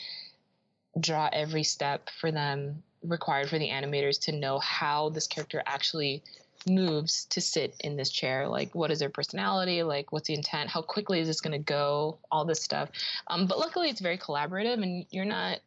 draw 0.99 1.29
every 1.33 1.63
step 1.63 2.11
for 2.21 2.33
them 2.33 2.83
required 3.03 3.49
for 3.49 3.59
the 3.59 3.69
animators 3.69 4.21
to 4.23 4.33
know 4.33 4.59
how 4.59 5.09
this 5.11 5.27
character 5.29 5.63
actually 5.67 6.23
moves 6.67 7.25
to 7.27 7.41
sit 7.41 7.75
in 7.81 7.97
this 7.97 8.11
chair. 8.11 8.49
Like 8.49 8.75
what 8.75 8.91
is 8.91 8.99
their 8.99 9.09
personality? 9.09 9.83
Like 9.83 10.11
what's 10.13 10.27
the 10.27 10.35
intent? 10.35 10.69
How 10.69 10.83
quickly 10.83 11.21
is 11.21 11.29
this 11.29 11.41
going 11.41 11.53
to 11.53 11.73
go? 11.79 12.19
All 12.31 12.45
this 12.45 12.63
stuff. 12.63 12.91
Um, 13.29 13.47
but 13.47 13.59
luckily 13.59 13.89
it's 13.89 14.01
very 14.01 14.19
collaborative 14.19 14.83
and 14.83 15.07
you're 15.11 15.25
not 15.25 15.61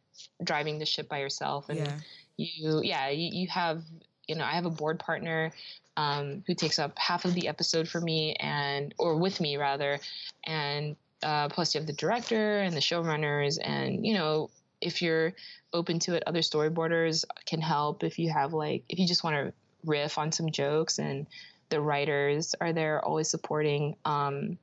driving 0.44 0.78
the 0.78 0.86
ship 0.86 1.08
by 1.08 1.18
yourself 1.18 1.68
and 1.70 1.78
Yeah. 1.78 1.98
you 2.36 2.80
yeah 2.82 3.08
you, 3.08 3.30
you 3.40 3.48
have 3.48 3.82
you 4.28 4.34
know 4.34 4.44
i 4.44 4.52
have 4.52 4.66
a 4.66 4.70
board 4.70 4.98
partner 4.98 5.52
um, 5.96 6.42
who 6.48 6.54
takes 6.54 6.80
up 6.80 6.98
half 6.98 7.24
of 7.24 7.34
the 7.34 7.46
episode 7.46 7.88
for 7.88 8.00
me 8.00 8.34
and 8.34 8.92
or 8.98 9.16
with 9.16 9.40
me 9.40 9.56
rather 9.56 10.00
and 10.42 10.96
uh, 11.22 11.48
plus 11.48 11.74
you 11.74 11.80
have 11.80 11.86
the 11.86 11.92
director 11.92 12.58
and 12.58 12.74
the 12.74 12.80
showrunners 12.80 13.58
and 13.62 14.04
you 14.04 14.14
know 14.14 14.50
if 14.80 15.02
you're 15.02 15.32
open 15.72 16.00
to 16.00 16.14
it 16.14 16.24
other 16.26 16.40
storyboarders 16.40 17.24
can 17.46 17.60
help 17.60 18.02
if 18.02 18.18
you 18.18 18.28
have 18.28 18.52
like 18.52 18.82
if 18.88 18.98
you 18.98 19.06
just 19.06 19.22
want 19.22 19.36
to 19.36 19.52
riff 19.84 20.18
on 20.18 20.32
some 20.32 20.50
jokes 20.50 20.98
and 20.98 21.26
the 21.68 21.80
writers 21.80 22.54
are 22.60 22.72
there 22.72 23.04
always 23.04 23.28
supporting 23.28 23.94
um 24.04 24.58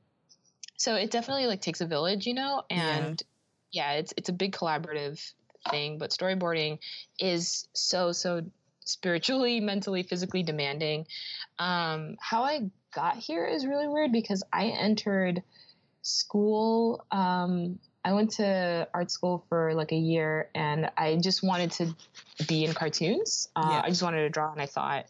so 0.76 0.96
it 0.96 1.10
definitely 1.10 1.46
like 1.46 1.62
takes 1.62 1.80
a 1.80 1.86
village 1.86 2.26
you 2.26 2.34
know 2.34 2.62
and 2.68 3.22
yeah, 3.72 3.92
it's 3.92 4.12
it's 4.16 4.28
a 4.28 4.32
big 4.32 4.52
collaborative 4.52 5.32
thing 5.70 5.98
but 5.98 6.10
storyboarding 6.10 6.78
is 7.18 7.66
so 7.72 8.12
so 8.12 8.44
spiritually 8.84 9.60
mentally 9.60 10.02
physically 10.02 10.42
demanding. 10.42 11.06
Um 11.58 12.16
how 12.20 12.42
i 12.44 12.70
got 12.94 13.16
here 13.16 13.46
is 13.46 13.66
really 13.66 13.88
weird 13.88 14.12
because 14.12 14.42
i 14.52 14.66
entered 14.66 15.42
school 16.02 17.04
um 17.10 17.78
i 18.04 18.12
went 18.12 18.30
to 18.32 18.86
art 18.92 19.10
school 19.10 19.44
for 19.48 19.72
like 19.74 19.92
a 19.92 19.96
year 19.96 20.50
and 20.54 20.90
i 20.96 21.16
just 21.16 21.42
wanted 21.42 21.70
to 21.70 21.94
be 22.48 22.64
in 22.64 22.72
cartoons. 22.74 23.48
Uh, 23.56 23.68
Yeah. 23.70 23.82
i 23.84 23.88
just 23.88 24.02
wanted 24.02 24.20
to 24.22 24.28
draw 24.28 24.52
and 24.52 24.60
i 24.60 24.66
thought 24.66 25.06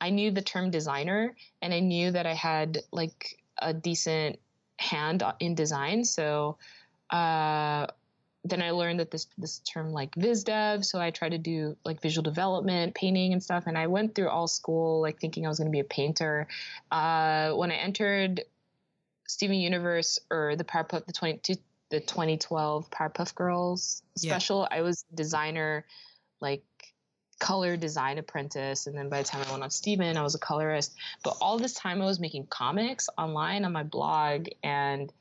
i 0.00 0.10
knew 0.10 0.30
the 0.30 0.42
term 0.42 0.70
designer 0.70 1.34
and 1.62 1.72
i 1.72 1.80
knew 1.80 2.10
that 2.10 2.26
i 2.26 2.34
had 2.34 2.78
like 2.92 3.38
a 3.58 3.72
decent 3.72 4.38
hand 4.78 5.22
in 5.40 5.54
design. 5.54 6.04
So 6.04 6.58
uh 7.10 7.86
then 8.44 8.60
I 8.60 8.72
learned 8.72 9.00
that 9.00 9.10
this 9.10 9.28
this 9.38 9.60
term 9.60 9.92
like 9.92 10.14
viz 10.16 10.42
dev, 10.44 10.84
so 10.84 11.00
I 11.00 11.10
tried 11.10 11.30
to 11.30 11.38
do 11.38 11.76
like 11.84 12.02
visual 12.02 12.22
development, 12.22 12.94
painting 12.94 13.32
and 13.32 13.42
stuff. 13.42 13.64
And 13.66 13.78
I 13.78 13.86
went 13.86 14.14
through 14.14 14.28
all 14.30 14.48
school 14.48 15.00
like 15.00 15.20
thinking 15.20 15.46
I 15.46 15.48
was 15.48 15.58
going 15.58 15.70
to 15.70 15.72
be 15.72 15.80
a 15.80 15.84
painter. 15.84 16.48
Uh, 16.90 17.52
when 17.52 17.70
I 17.70 17.76
entered 17.76 18.42
Steven 19.28 19.56
Universe 19.56 20.18
or 20.30 20.56
the 20.56 20.64
Powerpuff 20.64 21.06
the 21.06 21.12
twenty 21.12 21.40
the 21.90 22.00
2012 22.00 22.90
Powerpuff 22.90 23.34
Girls 23.34 24.02
Yeah. 24.16 24.32
special, 24.32 24.66
I 24.70 24.80
was 24.80 25.04
designer, 25.14 25.84
like 26.40 26.64
color 27.38 27.76
design 27.76 28.18
apprentice. 28.18 28.86
And 28.86 28.96
then 28.96 29.08
by 29.08 29.18
the 29.18 29.28
time 29.28 29.44
I 29.46 29.50
went 29.50 29.62
on 29.62 29.70
Steven, 29.70 30.16
I 30.16 30.22
was 30.22 30.34
a 30.34 30.38
colorist. 30.38 30.94
But 31.22 31.36
all 31.40 31.58
this 31.58 31.74
time 31.74 32.00
I 32.00 32.06
was 32.06 32.18
making 32.18 32.46
comics 32.46 33.08
online 33.18 33.64
on 33.64 33.72
my 33.72 33.82
blog 33.82 34.48
and 34.62 35.12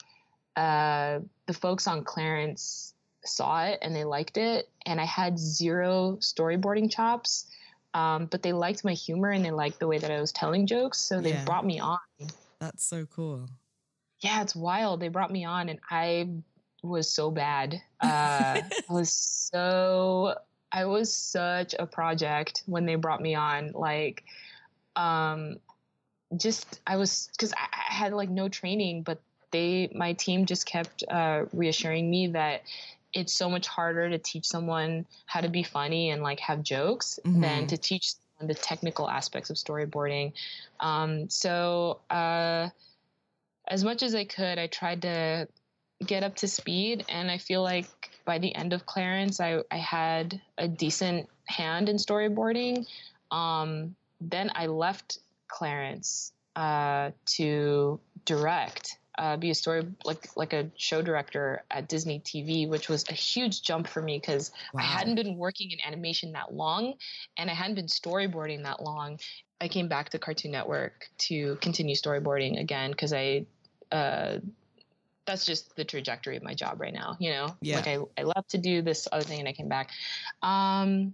uh, 0.56 1.20
the 1.46 1.54
folks 1.54 1.88
on 1.88 2.04
Clarence 2.04 2.94
saw 3.26 3.64
it 3.66 3.80
and 3.82 3.96
they 3.96 4.04
liked 4.04 4.38
it, 4.38 4.70
and 4.86 5.00
I 5.00 5.06
had 5.06 5.38
zero 5.40 6.18
storyboarding 6.20 6.92
chops. 6.92 7.48
Um, 7.94 8.28
but 8.28 8.42
they 8.42 8.54
liked 8.54 8.86
my 8.86 8.94
humor 8.94 9.32
and 9.32 9.44
they 9.44 9.52
liked 9.52 9.80
the 9.80 9.88
way 9.88 9.98
that 9.98 10.10
I 10.10 10.22
was 10.22 10.32
telling 10.32 10.66
jokes, 10.66 10.98
so 10.98 11.20
they 11.20 11.32
Yeah. 11.32 11.44
brought 11.44 11.66
me 11.66 11.80
on. 11.80 12.00
That's 12.60 12.86
so 12.86 13.06
cool. 13.06 13.50
Yeah, 14.22 14.42
it's 14.42 14.56
wild. 14.56 15.02
They 15.02 15.10
brought 15.10 15.32
me 15.32 15.44
on, 15.46 15.68
and 15.68 15.80
I 15.90 16.30
was 16.84 17.12
so 17.12 17.32
bad. 17.32 17.82
Uh, 18.00 18.08
I 18.10 18.72
was 18.88 19.12
so 19.12 20.36
I 20.72 20.86
was 20.86 21.14
such 21.14 21.76
a 21.78 21.86
project 21.86 22.64
when 22.66 22.86
they 22.86 22.96
brought 22.96 23.22
me 23.22 23.36
on. 23.36 23.72
Like, 23.74 24.24
um, 24.96 25.58
just 26.38 26.80
I 26.88 26.96
was 26.96 27.30
because 27.34 27.52
I, 27.54 27.68
I 27.74 27.94
had 27.94 28.14
like 28.14 28.30
no 28.30 28.48
training, 28.48 29.04
but 29.04 29.20
they 29.52 29.92
my 29.94 30.14
team 30.14 30.46
just 30.46 30.66
kept 30.66 31.04
uh, 31.10 31.46
reassuring 31.52 32.10
me 32.10 32.28
that 32.28 32.62
it's 33.14 33.34
so 33.34 33.50
much 33.50 33.68
harder 33.68 34.10
to 34.10 34.18
teach 34.18 34.46
someone 34.46 35.06
how 35.26 35.42
to 35.42 35.50
be 35.50 35.64
funny 35.64 36.12
and 36.12 36.22
like 36.24 36.40
have 36.40 36.64
jokes 36.64 37.20
than 37.26 37.66
Mhm. 37.66 37.68
to 37.70 37.78
teach 37.78 38.14
someone 38.14 38.48
the 38.48 38.54
technical 38.54 39.10
aspects 39.10 39.50
of 39.50 39.58
storyboarding. 39.58 40.34
Um, 40.80 41.30
so 41.30 42.00
uh, 42.10 42.70
as 43.68 43.84
much 43.84 44.04
as 44.04 44.16
I 44.16 44.26
could, 44.26 44.58
I 44.58 44.68
tried 44.68 45.02
to 45.04 45.48
get 46.06 46.24
up 46.24 46.36
to 46.38 46.48
speed, 46.48 47.06
and 47.10 47.30
I 47.30 47.38
feel 47.38 47.62
like 47.62 47.88
by 48.26 48.40
the 48.40 48.54
end 48.56 48.74
of 48.74 48.86
Clarence, 48.86 49.40
I, 49.40 49.62
I 49.70 49.78
had 49.78 50.42
a 50.58 50.68
decent 50.68 51.30
hand 51.46 51.90
in 51.90 51.98
storyboarding. 51.98 52.88
Um, 53.30 53.96
then 54.20 54.52
I 54.56 54.66
left 54.68 55.20
Clarence 55.48 56.34
uh, 56.56 57.12
to 57.38 58.00
direct, 58.26 58.98
uh, 59.18 59.38
be 59.38 59.50
a 59.50 59.56
story 59.56 59.88
like 60.06 60.30
like 60.36 60.54
a 60.54 60.70
show 60.78 61.02
director 61.02 61.64
at 61.70 61.88
Disney 61.88 62.20
TV, 62.20 62.68
which 62.68 62.90
was 62.90 63.06
a 63.10 63.14
huge 63.14 63.62
jump 63.62 63.88
for 63.88 64.02
me 64.02 64.18
because 64.20 64.52
I 64.76 64.82
hadn't 64.82 65.16
been 65.16 65.38
working 65.38 65.72
in 65.72 65.80
animation 65.86 66.32
that 66.34 66.54
long, 66.54 66.94
and 67.38 67.50
I 67.50 67.54
hadn't 67.54 67.76
been 67.76 67.88
storyboarding 67.88 68.64
that 68.64 68.82
long. 68.82 69.20
I 69.60 69.68
came 69.68 69.88
back 69.88 70.10
to 70.10 70.20
Cartoon 70.20 70.52
Network 70.52 71.10
to 71.20 71.56
continue 71.62 71.96
storyboarding 71.96 72.60
again 72.60 72.92
because 72.92 73.14
I. 73.14 73.46
Uh, 73.92 74.40
that's 75.28 75.46
just 75.46 75.76
the 75.76 75.86
trajectory 75.86 76.36
of 76.36 76.44
my 76.44 76.54
job 76.54 76.82
right 76.82 76.94
now, 76.94 77.16
you 77.20 77.30
know. 77.30 77.56
Yeah. 77.62 77.76
Like 77.76 77.88
I, 77.88 78.00
I 78.18 78.24
left 78.24 78.50
to 78.50 78.58
do 78.58 78.82
this 78.82 79.08
other 79.12 79.24
thing 79.24 79.40
and 79.40 79.48
I 79.48 79.54
came 79.54 79.70
back. 79.70 79.92
Um, 80.42 81.14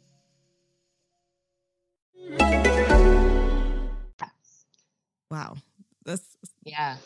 Wow. 5.31 5.55
That's 6.05 6.37
yeah. 6.63 6.97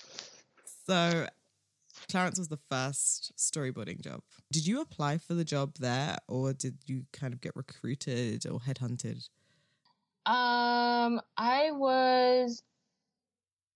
so 0.88 1.28
Clarence 2.10 2.40
was 2.40 2.48
the 2.48 2.60
first 2.70 3.34
storyboarding 3.38 4.02
job. 4.02 4.22
Did 4.52 4.66
you 4.66 4.82
apply 4.82 5.20
for 5.20 5.36
the 5.36 5.46
job 5.46 5.76
there 5.80 6.18
or 6.28 6.54
did 6.54 6.78
you 6.88 7.04
kind 7.14 7.34
of 7.34 7.42
get 7.42 7.56
recruited 7.56 8.46
or 8.48 8.60
headhunted? 8.60 9.30
Um, 10.26 11.22
I 11.38 11.70
was 11.72 12.64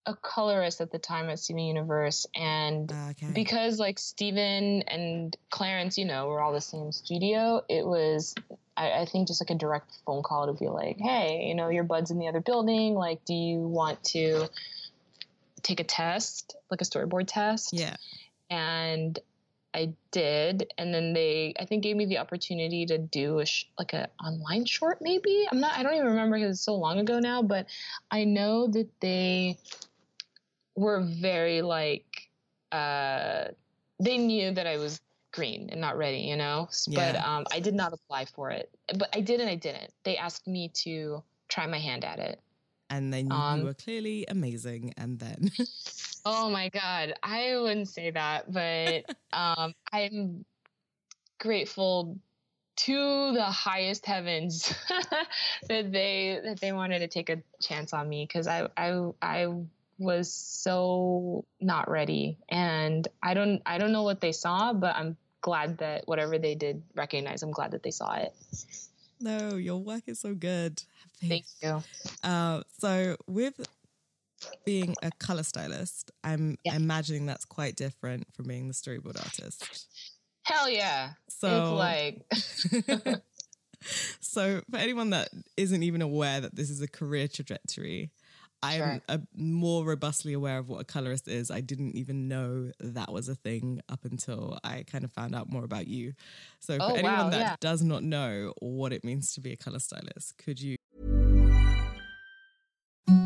a 0.07 0.15
colorist 0.15 0.81
at 0.81 0.91
the 0.91 0.97
time 0.97 1.29
at 1.29 1.37
Steven 1.37 1.63
Universe, 1.63 2.25
and 2.35 2.91
Ah, 2.91 3.11
okay. 3.11 3.31
because 3.33 3.77
like 3.79 3.99
Steven 3.99 4.81
and 4.83 5.37
Clarence, 5.51 5.97
you 5.97 6.05
know, 6.05 6.27
were 6.27 6.41
all 6.41 6.53
the 6.53 6.61
same 6.61 6.91
studio, 6.91 7.61
it 7.69 7.85
was 7.85 8.33
I, 8.79 9.01
I 9.01 9.05
think 9.05 9.27
just 9.27 9.41
like 9.41 9.49
a 9.49 9.55
direct 9.55 9.91
phone 10.05 10.23
call 10.23 10.47
to 10.47 10.53
be 10.53 10.69
like, 10.69 10.97
hey, 10.97 11.45
you 11.47 11.53
know, 11.53 11.67
your 11.69 11.83
bud's 11.83 12.09
in 12.09 12.17
the 12.17 12.27
other 12.27 12.39
building. 12.39 12.95
Like, 12.95 13.25
do 13.25 13.33
you 13.33 13.59
want 13.59 14.01
to 14.05 14.47
take 15.61 15.81
a 15.81 15.83
test, 15.83 16.55
like 16.71 16.81
a 16.81 16.85
storyboard 16.85 17.25
test? 17.27 17.73
yeah. 17.73 17.97
and 18.49 19.19
I 19.71 19.93
did, 20.11 20.73
and 20.79 20.91
then 20.91 21.13
they 21.13 21.53
I 21.59 21.65
think 21.65 21.83
gave 21.83 21.95
me 21.95 22.07
the 22.07 22.17
opportunity 22.17 22.87
to 22.87 22.97
do 22.97 23.37
a 23.37 23.45
sh- 23.45 23.65
like 23.77 23.93
a 23.93 24.09
online 24.23 24.65
short 24.65 24.97
maybe. 24.99 25.47
I'm 25.51 25.59
not 25.59 25.77
I 25.77 25.83
don't 25.83 25.93
even 25.93 26.07
remember 26.07 26.37
because 26.37 26.57
it's 26.57 26.65
so 26.65 26.73
long 26.73 26.97
ago 26.97 27.19
now, 27.19 27.43
but 27.43 27.67
I 28.09 28.23
know 28.23 28.67
that 28.67 28.89
they 28.99 29.59
were 30.75 31.01
very 31.01 31.61
like 31.61 32.29
uh 32.71 33.49
they 33.99 34.17
knew 34.17 34.51
that 34.53 34.65
I 34.65 34.77
was 34.77 34.99
green 35.31 35.69
and 35.69 35.81
not 35.81 35.97
ready, 35.97 36.19
you 36.19 36.35
know. 36.35 36.65
S- 36.69 36.87
But 36.87 37.15
um 37.15 37.45
I 37.51 37.59
did 37.59 37.73
not 37.75 37.93
apply 37.93 38.25
for 38.25 38.51
it. 38.51 38.69
But 38.97 39.09
I 39.15 39.21
did 39.21 39.39
and 39.39 39.49
I 39.49 39.55
didn't. 39.55 39.93
They 40.03 40.17
asked 40.17 40.47
me 40.47 40.69
to 40.83 41.23
try 41.49 41.67
my 41.67 41.79
hand 41.79 42.03
at 42.05 42.19
it. 42.19 42.41
And 42.89 43.13
then 43.13 43.27
you 43.31 43.35
Um, 43.35 43.61
were 43.61 43.73
clearly 43.73 44.25
amazing 44.27 44.93
and 44.97 45.19
then 45.19 45.51
Oh 46.25 46.49
my 46.49 46.69
god, 46.69 47.13
I 47.23 47.57
wouldn't 47.57 47.87
say 47.87 48.11
that, 48.11 48.51
but 48.51 49.05
um, 49.31 49.73
I'm 49.91 50.45
grateful 51.39 52.19
to 52.77 53.33
the 53.33 53.45
highest 53.45 54.05
heavens 54.05 54.69
that 55.69 55.91
they 55.91 56.39
that 56.43 56.59
they 56.61 56.73
wanted 56.73 56.99
to 56.99 57.07
take 57.07 57.29
a 57.29 57.43
chance 57.61 57.93
on 57.93 58.09
me 58.09 58.25
because 58.25 58.47
I 58.47 58.69
I 58.77 59.11
I 59.21 59.47
was 59.99 60.33
so 60.33 61.45
not 61.61 61.89
ready, 61.89 62.37
and 62.49 63.07
I 63.21 63.33
don't 63.35 63.61
I 63.65 63.77
don't 63.77 63.91
know 63.91 64.03
what 64.03 64.21
they 64.21 64.31
saw, 64.31 64.73
but 64.73 64.95
I'm 64.95 65.15
glad 65.41 65.77
that 65.79 66.07
whatever 66.07 66.37
they 66.39 66.55
did 66.55 66.81
recognize. 66.95 67.43
I'm 67.43 67.51
glad 67.51 67.71
that 67.71 67.83
they 67.83 67.91
saw 67.91 68.15
it. 68.15 68.33
No, 69.21 69.55
your 69.55 69.77
work 69.77 70.03
is 70.07 70.19
so 70.19 70.33
good. 70.33 70.81
Thank 71.21 71.45
you. 71.61 71.83
Uh, 72.23 72.61
so 72.79 73.17
with 73.27 73.59
being 74.65 74.95
a 75.03 75.11
color 75.19 75.43
stylist, 75.43 76.11
I'm 76.23 76.57
Yeah. 76.63 76.75
imagining 76.75 77.25
that's 77.25 77.43
quite 77.45 77.75
different 77.75 78.33
from 78.33 78.47
being 78.47 78.67
the 78.69 78.73
storyboard 78.73 79.17
artist. 79.23 79.87
Hell 80.43 80.69
yeah. 80.69 81.11
So- 81.27 82.19
it's 82.71 82.85
like 83.05 83.21
so 84.19 84.61
for 84.69 84.77
anyone 84.77 85.09
that 85.11 85.29
isn't 85.57 85.83
even 85.83 86.01
aware 86.01 86.41
that 86.41 86.55
this 86.55 86.69
is 86.69 86.81
a 86.81 86.87
career 86.87 87.27
trajectory, 87.27 88.11
I'm 88.61 88.77
Sure. 88.77 89.01
uh 89.07 89.17
more 89.35 89.85
robustly 89.85 90.33
aware 90.33 90.57
of 90.57 90.67
what 90.69 90.81
a 90.81 90.83
colorist 90.83 91.27
is. 91.27 91.49
I 91.49 91.61
didn't 91.61 91.95
even 91.95 92.27
know 92.27 92.71
that 92.79 93.11
was 93.11 93.29
a 93.29 93.35
thing 93.35 93.81
up 93.89 94.03
until 94.05 94.59
I 94.63 94.83
kind 94.83 95.03
of 95.03 95.11
found 95.11 95.33
out 95.35 95.49
more 95.49 95.63
about 95.63 95.87
you. 95.87 96.13
So 96.59 96.77
for 96.77 96.83
Oh, 96.83 96.93
anyone 96.93 97.03
wow, 97.03 97.29
that 97.29 97.39
yeah. 97.39 97.55
does 97.61 97.81
not 97.81 98.03
know 98.03 98.53
what 98.59 98.91
it 98.91 99.03
means 99.03 99.33
to 99.33 99.41
be 99.41 99.53
a 99.53 99.57
color 99.57 99.79
stylist, 99.79 100.37
could 100.37 100.61
you 100.61 100.75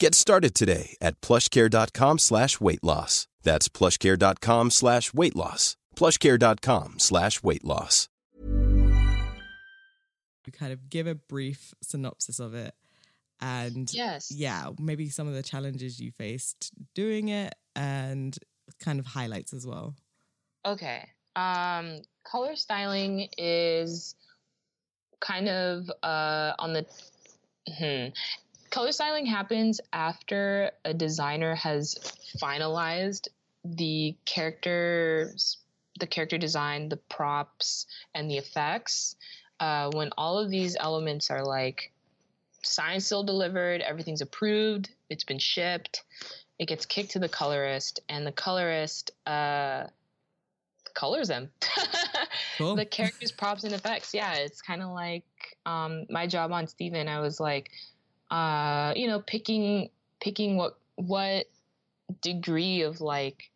Get 0.00 0.14
started 0.14 0.54
today 0.54 0.96
at 1.02 1.20
plushcare.com 1.20 2.18
slash 2.18 2.58
weight 2.58 2.82
loss. 2.82 3.28
That's 3.42 3.68
plushcare.com 3.68 4.70
slash 4.70 5.12
weight 5.12 5.36
loss. 5.36 5.76
plushcare.com 5.94 6.98
slash 6.98 7.42
weight 7.42 7.64
loss. 7.64 8.08
kind 10.58 10.72
of 10.72 10.90
give 10.90 11.06
a 11.06 11.14
brief 11.14 11.74
synopsis 11.80 12.40
of 12.40 12.54
it 12.54 12.74
and 13.40 13.92
yes. 13.94 14.32
yeah, 14.32 14.70
maybe 14.80 15.08
some 15.08 15.28
of 15.28 15.34
the 15.34 15.42
challenges 15.42 16.00
you 16.00 16.10
faced 16.10 16.72
doing 16.94 17.28
it 17.28 17.54
and 17.76 18.36
kind 18.80 18.98
of 18.98 19.06
highlights 19.06 19.52
as 19.52 19.66
well. 19.66 19.94
Okay. 20.66 21.08
Um, 21.36 22.00
color 22.24 22.56
styling 22.56 23.28
is 23.38 24.14
kind 25.20 25.48
of 25.48 25.90
uh, 26.02 26.54
on 26.58 26.72
the. 26.72 26.86
Hmm. 27.78 28.08
Color 28.70 28.92
styling 28.92 29.26
happens 29.26 29.80
after 29.92 30.70
a 30.84 30.94
designer 30.94 31.54
has 31.56 31.96
finalized 32.40 33.28
the 33.64 34.16
characters, 34.24 35.58
the 35.98 36.06
character 36.06 36.38
design, 36.38 36.88
the 36.88 36.96
props, 36.96 37.86
and 38.14 38.30
the 38.30 38.38
effects. 38.38 39.16
Uh, 39.58 39.90
when 39.92 40.10
all 40.16 40.38
of 40.38 40.50
these 40.50 40.76
elements 40.78 41.30
are 41.30 41.44
like 41.44 41.92
signed, 42.62 43.02
still 43.02 43.24
delivered, 43.24 43.80
everything's 43.80 44.20
approved, 44.20 44.90
it's 45.10 45.24
been 45.24 45.38
shipped, 45.38 46.04
it 46.58 46.68
gets 46.68 46.86
kicked 46.86 47.10
to 47.10 47.18
the 47.18 47.28
colorist, 47.28 48.00
and 48.08 48.26
the 48.26 48.32
colorist 48.32 49.10
uh, 49.26 49.86
colors 50.94 51.28
them. 51.28 51.50
Cool. 52.58 52.76
the 52.76 52.84
characters, 52.84 53.32
props, 53.32 53.64
and 53.64 53.72
effects. 53.72 54.12
Yeah, 54.12 54.34
it's 54.34 54.60
kind 54.60 54.82
of 54.82 54.90
like 54.90 55.24
um, 55.64 56.04
my 56.10 56.26
job 56.26 56.52
on 56.52 56.66
Steven. 56.66 57.08
I 57.08 57.20
was 57.20 57.40
like, 57.40 57.70
uh, 58.30 58.92
you 58.96 59.06
know, 59.06 59.20
picking 59.20 59.90
picking 60.20 60.56
what 60.56 60.78
what 60.96 61.46
degree 62.20 62.82
of 62.82 63.00
like 63.00 63.50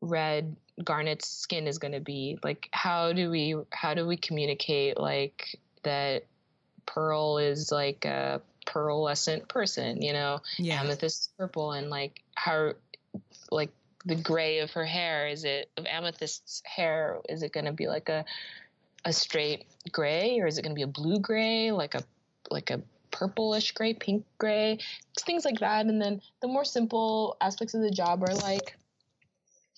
red 0.00 0.56
Garnet's 0.82 1.28
skin 1.28 1.66
is 1.66 1.78
going 1.78 1.92
to 1.92 2.00
be. 2.00 2.38
Like, 2.42 2.68
how 2.72 3.12
do 3.12 3.30
we 3.30 3.56
how 3.70 3.94
do 3.94 4.06
we 4.06 4.16
communicate 4.16 4.98
like 4.98 5.58
that 5.82 6.24
Pearl 6.86 7.38
is 7.38 7.70
like 7.70 8.04
a 8.04 8.40
pearlescent 8.66 9.48
person? 9.48 10.02
You 10.02 10.12
know, 10.12 10.40
Yeah. 10.58 10.80
amethyst 10.82 11.36
purple 11.36 11.72
and 11.72 11.90
like 11.90 12.22
how 12.34 12.72
like 13.50 13.70
the 14.04 14.16
gray 14.16 14.58
of 14.60 14.72
her 14.72 14.84
hair 14.84 15.28
is 15.28 15.44
it 15.44 15.70
of 15.76 15.84
amethyst's 15.84 16.62
hair 16.64 17.20
is 17.28 17.42
it 17.42 17.52
going 17.52 17.66
to 17.66 17.72
be 17.72 17.86
like 17.86 18.08
a 18.08 18.24
a 19.04 19.12
straight 19.12 19.64
gray 19.92 20.40
or 20.40 20.46
is 20.46 20.58
it 20.58 20.62
going 20.62 20.72
to 20.72 20.78
be 20.78 20.82
a 20.82 20.86
blue 20.86 21.20
gray 21.20 21.70
like 21.70 21.94
a 21.94 22.02
like 22.50 22.70
a 22.70 22.80
purplish 23.12 23.72
gray 23.72 23.94
pink 23.94 24.24
gray 24.38 24.78
things 25.20 25.44
like 25.44 25.60
that. 25.60 25.86
And 25.86 26.00
then 26.00 26.20
the 26.40 26.48
more 26.48 26.64
simple 26.64 27.36
aspects 27.40 27.74
of 27.74 27.82
the 27.82 27.90
job 27.90 28.22
are 28.22 28.34
like 28.34 28.76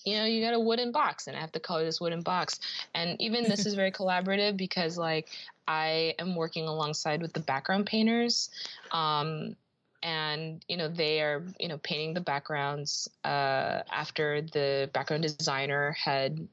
you 0.04 0.16
know 0.16 0.24
you 0.24 0.42
got 0.44 0.54
a 0.54 0.60
wooden 0.60 0.92
box 0.92 1.26
and 1.26 1.36
i 1.36 1.40
have 1.40 1.52
to 1.52 1.60
color 1.60 1.84
this 1.84 2.00
wooden 2.00 2.22
box. 2.22 2.60
And 2.94 3.20
even 3.20 3.44
this 3.44 3.66
is 3.66 3.74
very 3.74 3.92
collaborative 4.00 4.56
because 4.56 4.96
like 4.96 5.28
i 5.66 6.14
am 6.18 6.36
working 6.36 6.66
alongside 6.66 7.20
with 7.20 7.32
the 7.32 7.40
background 7.40 7.86
painters 7.86 8.50
um, 8.92 9.56
and 10.02 10.62
you 10.68 10.76
know 10.76 10.88
they 10.88 11.20
are 11.20 11.42
you 11.58 11.68
know 11.68 11.78
painting 11.78 12.14
the 12.14 12.20
backgrounds 12.20 13.08
uh, 13.24 13.82
after 13.90 14.42
the 14.42 14.90
background 14.92 15.22
designer 15.22 15.92
had 15.92 16.46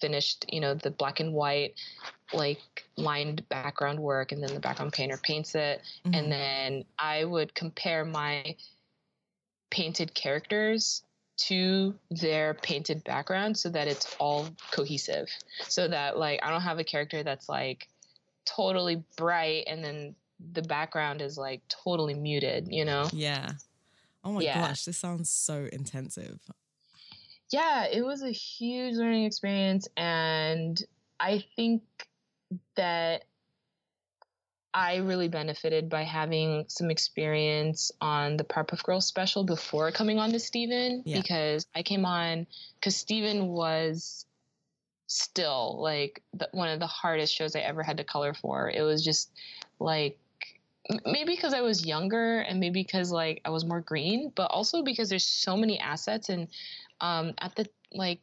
finished 0.00 0.44
you 0.48 0.60
know 0.60 0.74
the 0.74 0.90
black 0.90 1.20
and 1.20 1.32
white 1.32 1.74
like 2.32 2.84
lined 2.96 3.48
background 3.48 3.98
work 3.98 4.32
and 4.32 4.42
then 4.42 4.52
the 4.52 4.60
background 4.60 4.92
painter 4.92 5.16
paints 5.22 5.54
it 5.54 5.80
Mhm. 6.04 6.18
and 6.18 6.32
then 6.32 6.84
i 6.98 7.24
would 7.24 7.54
compare 7.54 8.04
my 8.04 8.56
painted 9.70 10.14
characters 10.14 11.02
to 11.36 11.94
their 12.10 12.54
painted 12.54 13.04
background 13.04 13.56
so 13.58 13.68
that 13.68 13.88
it's 13.88 14.14
all 14.18 14.48
cohesive 14.70 15.28
so 15.68 15.86
that 15.88 16.18
like 16.18 16.40
i 16.42 16.50
don't 16.50 16.62
have 16.62 16.78
a 16.78 16.84
character 16.84 17.22
that's 17.22 17.48
like 17.48 17.88
totally 18.46 19.02
bright 19.16 19.64
and 19.66 19.84
then 19.84 20.14
the 20.52 20.62
background 20.62 21.20
is 21.20 21.36
like 21.36 21.60
totally 21.68 22.14
muted 22.14 22.68
you 22.70 22.84
know 22.84 23.08
Yeah. 23.12 23.52
Oh 24.24 24.32
my 24.32 24.42
Yeah. 24.42 24.60
gosh, 24.68 24.84
this 24.86 24.98
sounds 24.98 25.30
so 25.30 25.68
intensive. 25.72 26.40
Yeah, 27.50 27.86
it 27.86 28.04
was 28.04 28.22
a 28.22 28.30
huge 28.30 28.96
learning 28.96 29.24
experience. 29.24 29.88
And 29.96 30.80
I 31.20 31.44
think 31.54 31.82
that 32.76 33.24
I 34.74 34.96
really 34.96 35.28
benefited 35.28 35.88
by 35.88 36.02
having 36.02 36.66
some 36.68 36.90
experience 36.90 37.92
on 38.00 38.36
the 38.36 38.44
Powerpuff 38.44 38.82
Girls 38.82 39.06
special 39.06 39.42
before 39.42 39.90
coming 39.90 40.18
on 40.18 40.30
to 40.32 40.38
Steven 40.38 41.02
Yeah. 41.06 41.20
because 41.22 41.66
I 41.74 41.82
came 41.82 42.04
on 42.04 42.46
because 42.74 42.94
Steven 42.94 43.48
was 43.48 44.26
still 45.06 45.80
like 45.80 46.22
the, 46.34 46.48
one 46.52 46.68
of 46.68 46.78
the 46.78 46.86
hardest 46.86 47.34
shows 47.34 47.56
I 47.56 47.60
ever 47.60 47.82
had 47.82 47.96
to 47.98 48.04
color 48.04 48.34
for. 48.34 48.68
It 48.68 48.82
was 48.82 49.02
just 49.02 49.30
like 49.78 50.18
maybe 51.04 51.34
because 51.34 51.54
I 51.54 51.60
was 51.60 51.84
younger 51.84 52.40
and 52.40 52.60
maybe 52.60 52.82
because 52.82 53.10
like 53.10 53.40
I 53.44 53.50
was 53.50 53.64
more 53.64 53.80
green, 53.80 54.32
but 54.34 54.50
also 54.50 54.82
because 54.82 55.08
there's 55.08 55.24
so 55.24 55.56
many 55.56 55.78
assets 55.78 56.28
and 56.28 56.48
um 57.00 57.34
at 57.38 57.54
the 57.56 57.68
like 57.92 58.20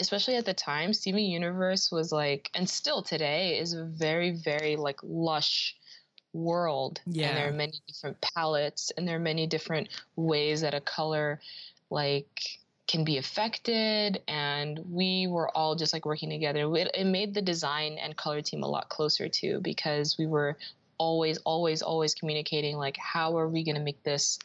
especially 0.00 0.36
at 0.36 0.46
the 0.46 0.54
time 0.54 0.92
Steven 0.92 1.20
Universe 1.20 1.90
was 1.92 2.10
like 2.10 2.50
and 2.54 2.68
still 2.68 3.02
today 3.02 3.58
is 3.58 3.74
a 3.74 3.84
very 3.84 4.32
very 4.32 4.76
like 4.76 4.98
lush 5.02 5.76
world 6.32 7.00
and 7.28 7.36
there 7.36 7.48
are 7.48 7.52
many 7.52 7.80
different 7.86 8.20
palettes 8.20 8.92
and 8.96 9.06
there 9.06 9.16
are 9.16 9.20
many 9.20 9.46
different 9.46 9.88
ways 10.16 10.60
that 10.60 10.74
a 10.74 10.80
color 10.80 11.40
like 11.90 12.60
can 12.90 13.04
be 13.04 13.18
affected 13.18 14.20
and 14.26 14.80
we 14.90 15.28
were 15.28 15.48
all 15.56 15.76
just 15.76 15.92
like 15.92 16.04
working 16.04 16.28
together. 16.28 16.74
It, 16.74 16.90
it 16.92 17.04
made 17.04 17.34
the 17.34 17.42
design 17.42 17.98
and 18.02 18.16
color 18.16 18.42
team 18.42 18.64
a 18.64 18.66
lot 18.66 18.88
closer 18.88 19.28
too 19.28 19.60
because 19.62 20.18
we 20.18 20.26
were 20.26 20.56
always 21.00 21.38
always 21.38 21.80
always 21.80 22.14
communicating 22.14 22.76
like 22.76 22.96
how 22.98 23.38
are 23.38 23.48
we 23.48 23.64
going 23.64 23.74
to 23.74 23.82
make 23.82 24.02
this 24.02 24.38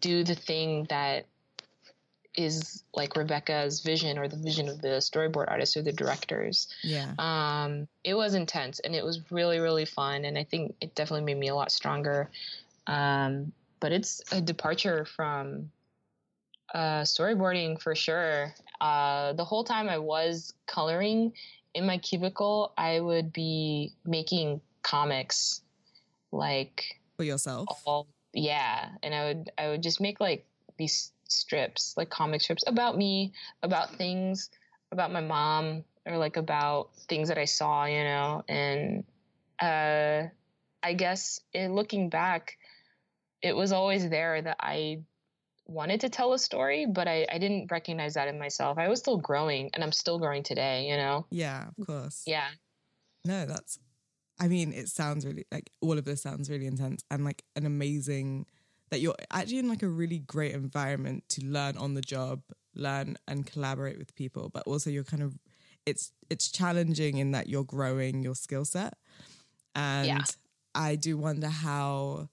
do 0.00 0.22
the 0.22 0.36
thing 0.36 0.86
that 0.88 1.26
is 2.36 2.84
like 2.94 3.16
Rebecca's 3.16 3.80
vision 3.80 4.16
or 4.16 4.28
the 4.28 4.36
vision 4.36 4.68
of 4.68 4.80
the 4.80 5.02
storyboard 5.02 5.46
artists 5.48 5.76
or 5.76 5.82
the 5.82 5.92
directors. 5.92 6.68
Yeah. 6.82 7.12
Um, 7.18 7.88
it 8.04 8.14
was 8.14 8.34
intense 8.34 8.78
and 8.78 8.94
it 8.94 9.04
was 9.04 9.20
really, 9.30 9.58
really 9.58 9.84
fun. 9.84 10.24
And 10.24 10.38
I 10.38 10.44
think 10.44 10.74
it 10.80 10.94
definitely 10.94 11.26
made 11.26 11.38
me 11.38 11.48
a 11.48 11.54
lot 11.54 11.70
stronger. 11.70 12.30
Um, 12.86 13.52
but 13.80 13.92
it's 13.92 14.22
a 14.32 14.40
departure 14.40 15.04
from 15.04 15.70
uh, 16.72 17.02
storyboarding 17.02 17.82
for 17.82 17.94
sure. 17.94 18.54
Uh, 18.80 19.34
the 19.34 19.44
whole 19.44 19.64
time 19.64 19.88
I 19.88 19.98
was 19.98 20.54
coloring 20.66 21.32
in 21.74 21.84
my 21.84 21.98
cubicle, 21.98 22.72
I 22.78 23.00
would 23.00 23.32
be 23.32 23.92
making 24.06 24.60
comics, 24.82 25.62
like 26.32 27.00
for 27.16 27.24
yourself. 27.24 27.68
All, 27.84 28.08
yeah, 28.32 28.88
and 29.02 29.14
I 29.14 29.24
would 29.26 29.50
I 29.58 29.68
would 29.68 29.82
just 29.82 30.00
make 30.00 30.20
like 30.20 30.46
these 30.78 31.12
strips, 31.28 31.94
like 31.96 32.10
comic 32.10 32.40
strips 32.40 32.64
about 32.66 32.96
me, 32.96 33.32
about 33.62 33.94
things, 33.96 34.50
about 34.90 35.12
my 35.12 35.20
mom, 35.20 35.84
or 36.06 36.16
like 36.18 36.36
about 36.36 36.90
things 37.08 37.28
that 37.28 37.38
I 37.38 37.44
saw, 37.44 37.84
you 37.84 38.02
know. 38.02 38.42
And 38.48 39.04
uh, 39.60 40.28
I 40.82 40.94
guess 40.94 41.40
in 41.52 41.74
looking 41.74 42.08
back, 42.08 42.58
it 43.40 43.54
was 43.54 43.72
always 43.72 44.08
there 44.08 44.40
that 44.40 44.56
I 44.60 45.02
wanted 45.66 46.00
to 46.00 46.08
tell 46.08 46.32
a 46.32 46.38
story, 46.38 46.86
but 46.86 47.08
I, 47.08 47.26
I 47.30 47.38
didn't 47.38 47.70
recognize 47.70 48.14
that 48.14 48.28
in 48.28 48.38
myself. 48.38 48.78
I 48.78 48.88
was 48.88 48.98
still 48.98 49.16
growing 49.16 49.70
and 49.74 49.82
I'm 49.82 49.92
still 49.92 50.18
growing 50.18 50.42
today, 50.42 50.88
you 50.88 50.96
know? 50.96 51.26
Yeah, 51.30 51.68
of 51.78 51.86
course. 51.86 52.24
Yeah. 52.26 52.48
No, 53.24 53.46
that's, 53.46 53.78
I 54.42 54.48
mean, 54.48 54.72
it 54.72 54.88
sounds 54.88 55.24
really 55.24 55.46
like 55.52 55.70
all 55.80 55.96
of 55.96 56.04
this 56.04 56.22
sounds 56.22 56.50
really 56.50 56.66
intense 56.66 57.04
and 57.12 57.24
like 57.24 57.44
an 57.54 57.64
amazing 57.64 58.46
that 58.90 59.00
you're 59.00 59.14
actually 59.30 59.58
in 59.58 59.68
like 59.68 59.84
a 59.84 59.88
really 59.88 60.18
great 60.18 60.52
environment 60.52 61.22
to 61.28 61.46
learn 61.46 61.76
on 61.76 61.94
the 61.94 62.00
job, 62.00 62.42
learn 62.74 63.16
and 63.28 63.46
collaborate 63.46 63.98
with 63.98 64.12
people, 64.16 64.50
but 64.52 64.64
also 64.66 64.90
you're 64.90 65.04
kind 65.04 65.22
of, 65.22 65.38
it's, 65.86 66.12
it's 66.28 66.50
challenging 66.50 67.18
in 67.18 67.30
that 67.30 67.48
you're 67.48 67.62
growing 67.62 68.24
your 68.24 68.34
skill 68.34 68.64
set. 68.64 68.94
And 69.76 70.08
yeah. 70.08 70.24
I 70.74 70.96
do 70.96 71.16
wonder 71.16 71.48
how, 71.48 72.28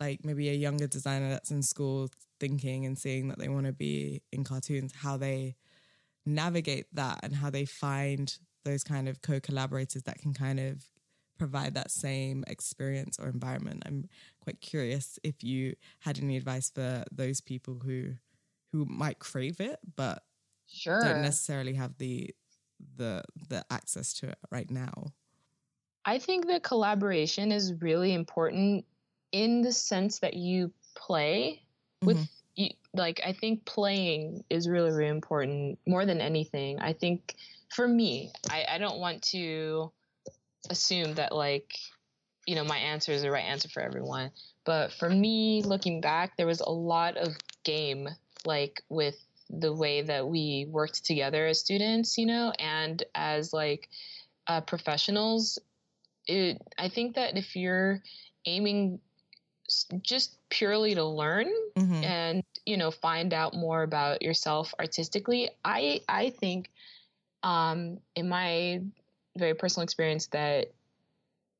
like 0.00 0.24
maybe 0.24 0.48
a 0.48 0.54
younger 0.54 0.88
designer 0.88 1.30
that's 1.30 1.52
in 1.52 1.62
school 1.62 2.10
thinking 2.40 2.84
and 2.84 2.98
seeing 2.98 3.28
that 3.28 3.38
they 3.38 3.48
want 3.48 3.66
to 3.66 3.72
be 3.72 4.22
in 4.32 4.42
cartoons, 4.42 4.92
how 4.92 5.16
they 5.16 5.54
navigate 6.26 6.86
that 6.94 7.20
and 7.22 7.36
how 7.36 7.48
they 7.48 7.64
find 7.64 8.36
those 8.64 8.82
kind 8.82 9.08
of 9.08 9.22
co-collaborators 9.22 10.02
that 10.02 10.18
can 10.18 10.34
kind 10.34 10.58
of 10.58 10.84
provide 11.38 11.74
that 11.74 11.90
same 11.90 12.44
experience 12.46 13.18
or 13.18 13.28
environment. 13.28 13.82
I'm 13.86 14.08
quite 14.40 14.60
curious 14.60 15.18
if 15.22 15.42
you 15.42 15.74
had 16.00 16.18
any 16.18 16.36
advice 16.36 16.70
for 16.70 17.04
those 17.10 17.40
people 17.40 17.80
who 17.84 18.14
who 18.72 18.84
might 18.86 19.20
crave 19.20 19.60
it 19.60 19.78
but 19.94 20.24
sure. 20.66 21.00
don't 21.00 21.22
necessarily 21.22 21.74
have 21.74 21.96
the 21.98 22.34
the 22.96 23.22
the 23.48 23.64
access 23.70 24.12
to 24.14 24.28
it 24.28 24.38
right 24.50 24.70
now. 24.70 25.12
I 26.04 26.18
think 26.18 26.46
that 26.48 26.62
collaboration 26.62 27.50
is 27.50 27.72
really 27.80 28.12
important 28.12 28.84
in 29.32 29.62
the 29.62 29.72
sense 29.72 30.18
that 30.18 30.34
you 30.34 30.70
play 30.94 31.62
with 32.02 32.18
mm-hmm. 32.18 32.24
you, 32.56 32.70
like 32.92 33.20
I 33.24 33.32
think 33.32 33.64
playing 33.64 34.44
is 34.50 34.68
really 34.68 34.90
really 34.90 35.08
important 35.08 35.78
more 35.86 36.04
than 36.04 36.20
anything. 36.20 36.78
I 36.80 36.92
think 36.92 37.36
for 37.70 37.88
me, 37.88 38.32
I, 38.50 38.66
I 38.72 38.78
don't 38.78 38.98
want 38.98 39.22
to 39.22 39.90
assume 40.70 41.14
that 41.14 41.34
like 41.34 41.74
you 42.46 42.54
know 42.54 42.64
my 42.64 42.78
answer 42.78 43.12
is 43.12 43.22
the 43.22 43.30
right 43.30 43.44
answer 43.44 43.68
for 43.68 43.80
everyone, 43.80 44.30
but 44.64 44.92
for 44.92 45.08
me, 45.08 45.62
looking 45.62 46.00
back, 46.00 46.36
there 46.36 46.46
was 46.46 46.60
a 46.60 46.70
lot 46.70 47.16
of 47.16 47.36
game 47.64 48.08
like 48.44 48.82
with 48.88 49.16
the 49.50 49.72
way 49.72 50.02
that 50.02 50.26
we 50.26 50.66
worked 50.70 51.04
together 51.04 51.46
as 51.46 51.60
students, 51.60 52.18
you 52.18 52.26
know, 52.26 52.52
and 52.58 53.02
as 53.14 53.52
like 53.52 53.88
uh, 54.46 54.60
professionals. 54.60 55.58
It, 56.26 56.60
I 56.78 56.88
think 56.88 57.16
that 57.16 57.36
if 57.36 57.54
you're 57.54 58.02
aiming 58.46 59.00
just 60.02 60.36
purely 60.50 60.94
to 60.94 61.04
learn 61.04 61.48
mm-hmm. 61.76 62.04
and 62.04 62.44
you 62.66 62.76
know 62.76 62.90
find 62.90 63.32
out 63.32 63.54
more 63.54 63.82
about 63.82 64.22
yourself 64.22 64.74
artistically 64.78 65.48
i 65.64 66.00
i 66.08 66.30
think 66.30 66.70
um 67.42 67.98
in 68.14 68.28
my 68.28 68.80
very 69.36 69.54
personal 69.54 69.84
experience 69.84 70.26
that 70.28 70.72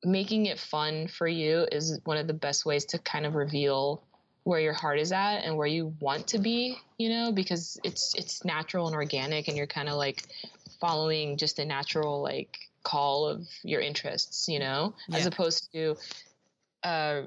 making 0.03 0.45
it 0.45 0.59
fun 0.59 1.07
for 1.07 1.27
you 1.27 1.67
is 1.71 1.99
one 2.03 2.17
of 2.17 2.27
the 2.27 2.33
best 2.33 2.65
ways 2.65 2.85
to 2.85 2.99
kind 2.99 3.25
of 3.25 3.35
reveal 3.35 4.03
where 4.43 4.59
your 4.59 4.73
heart 4.73 4.99
is 4.99 5.11
at 5.11 5.39
and 5.39 5.57
where 5.57 5.67
you 5.67 5.93
want 5.99 6.27
to 6.27 6.37
be 6.37 6.77
you 6.97 7.09
know 7.09 7.31
because 7.31 7.79
it's 7.83 8.13
it's 8.15 8.45
natural 8.45 8.87
and 8.87 8.95
organic 8.95 9.47
and 9.47 9.57
you're 9.57 9.65
kind 9.65 9.89
of 9.89 9.95
like 9.95 10.23
following 10.79 11.35
just 11.37 11.57
a 11.57 11.65
natural 11.65 12.21
like 12.21 12.57
call 12.83 13.27
of 13.27 13.47
your 13.63 13.81
interests 13.81 14.47
you 14.47 14.59
know 14.59 14.93
yeah. 15.07 15.17
as 15.17 15.25
opposed 15.25 15.67
to 15.73 15.95
uh 16.83 17.23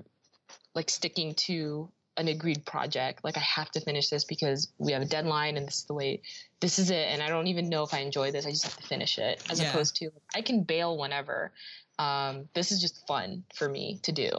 like 0.75 0.89
sticking 0.89 1.35
to 1.35 1.91
an 2.19 2.29
agreed 2.29 2.67
project. 2.67 3.25
Like 3.25 3.37
I 3.37 3.41
have 3.41 3.71
to 3.71 3.81
finish 3.81 4.09
this 4.09 4.25
because 4.25 4.69
we 4.79 4.93
have 4.93 5.03
a 5.03 5.07
deadline 5.07 5.57
and 5.57 5.67
this 5.67 5.79
is 5.79 5.85
the 5.85 5.95
way 5.95 6.21
this 6.61 6.79
is 6.79 6.91
it. 6.91 7.09
And 7.09 7.23
I 7.23 7.29
don't 7.29 7.47
even 7.47 7.69
know 7.69 7.85
if 7.85 7.95
I 7.95 8.01
enjoy 8.01 8.33
this. 8.33 8.45
I 8.45 8.51
just 8.51 8.65
have 8.65 8.77
to 8.77 8.83
finish 8.83 9.19
it 9.19 9.43
as 9.49 9.61
yeah. 9.61 9.71
opposed 9.71 9.97
to 9.97 10.11
I 10.35 10.43
can 10.43 10.65
bail 10.65 10.99
whenever. 10.99 11.53
Um, 11.99 12.49
this 12.55 12.73
is 12.73 12.81
just 12.81 13.07
fun 13.07 13.45
for 13.55 13.69
me 13.69 14.01
to 14.03 14.13
do. 14.13 14.31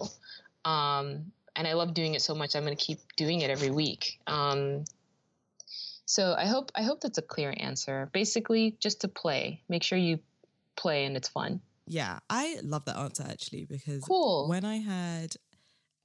Um, 0.65 1.31
and 1.55 1.67
I 1.67 1.73
love 1.73 1.93
doing 1.93 2.15
it 2.15 2.21
so 2.21 2.35
much. 2.35 2.55
I'm 2.55 2.63
going 2.63 2.75
to 2.75 2.83
keep 2.83 2.99
doing 3.15 3.41
it 3.41 3.49
every 3.49 3.71
week. 3.71 4.19
Um, 4.27 4.85
so 6.05 6.33
I 6.37 6.45
hope, 6.45 6.71
I 6.75 6.83
hope 6.83 7.01
that's 7.01 7.17
a 7.17 7.23
clear 7.23 7.53
answer. 7.57 8.09
Basically 8.13 8.77
just 8.79 9.01
to 9.01 9.07
play, 9.07 9.61
make 9.69 9.83
sure 9.83 9.97
you 9.97 10.19
play 10.75 11.05
and 11.05 11.15
it's 11.15 11.29
fun. 11.29 11.61
Yeah, 11.87 12.19
I 12.29 12.57
love 12.63 12.85
that 12.85 12.97
answer 12.97 13.25
actually 13.27 13.65
because 13.65 14.03
cool. 14.03 14.47
when 14.47 14.63
I 14.63 14.77
had 14.77 15.35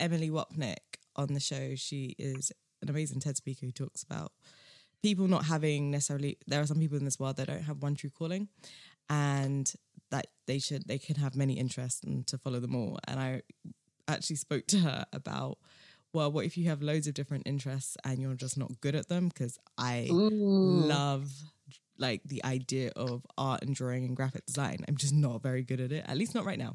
Emily 0.01 0.31
Wapnick 0.31 0.79
on 1.17 1.35
the 1.35 1.41
show. 1.41 1.75
She 1.75 2.15
is 2.19 2.53
an 2.83 2.91
amazing 2.91 3.21
TED 3.21 3.37
speaker 3.37 3.67
who 3.67 3.73
talks 3.73 4.03
about 4.03 4.33
people 5.05 5.29
not 5.29 5.45
having 5.45 5.91
necessarily 5.91 6.39
there 6.47 6.63
are 6.63 6.67
some 6.67 6.79
people 6.79 6.97
in 6.97 7.05
this 7.05 7.21
world 7.21 7.37
that 7.37 7.49
don't 7.49 7.65
have 7.65 7.83
one 7.83 7.95
true 7.95 8.09
calling 8.09 8.49
and 9.11 9.75
that 10.11 10.29
they 10.47 10.59
should 10.59 10.89
they 10.89 10.97
can 10.97 11.17
have 11.17 11.37
many 11.37 11.59
interests 11.59 12.03
and 12.03 12.27
to 12.27 12.39
follow 12.39 12.59
them 12.59 12.75
all 12.75 12.99
and 13.07 13.21
i 13.21 13.43
actually 14.09 14.35
spoke 14.35 14.67
to 14.67 14.79
her 14.79 15.05
about 15.13 15.59
well 16.15 16.33
what 16.33 16.47
if 16.47 16.57
you 16.57 16.71
have 16.71 16.81
loads 16.81 17.07
of 17.07 17.13
different 17.13 17.47
interests 17.47 17.99
and 18.03 18.19
you're 18.19 18.33
just 18.35 18.57
not 18.57 18.81
good 18.81 18.95
at 18.95 19.09
them 19.09 19.29
because 19.29 19.59
i 19.77 20.09
Ooh. 20.11 20.31
love 20.31 21.31
like 21.99 22.23
the 22.25 22.45
idea 22.45 22.91
of 22.97 23.27
art 23.39 23.63
and 23.63 23.75
drawing 23.75 24.05
and 24.05 24.17
graphic 24.17 24.45
design. 24.47 24.79
I'm 24.89 24.97
just 24.97 25.15
not 25.15 25.43
very 25.43 25.63
good 25.63 25.81
at 25.81 25.93
it, 25.93 26.05
at 26.09 26.17
least 26.17 26.35
not 26.35 26.45
right 26.45 26.59
now. 26.59 26.75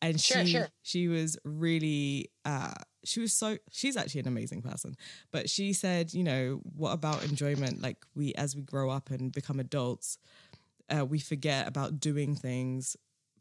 And 0.00 0.20
sure, 0.20 0.44
she 0.44 0.52
sure. 0.52 0.68
she 0.82 1.08
was 1.08 1.36
really 1.44 2.30
uh 2.44 2.74
she 3.04 3.20
was 3.20 3.32
so 3.32 3.56
she's 3.70 3.96
actually 3.96 4.20
an 4.20 4.28
amazing 4.28 4.62
person. 4.62 4.96
But 5.30 5.48
she 5.48 5.72
said, 5.72 6.12
you 6.12 6.24
know, 6.24 6.60
what 6.76 6.92
about 6.92 7.24
enjoyment? 7.24 7.82
Like 7.82 7.98
we 8.14 8.34
as 8.34 8.54
we 8.54 8.62
grow 8.62 8.90
up 8.90 9.10
and 9.10 9.32
become 9.32 9.60
adults, 9.60 10.18
uh, 10.90 11.04
we 11.04 11.18
forget 11.18 11.66
about 11.68 12.00
doing 12.00 12.34
things 12.34 12.96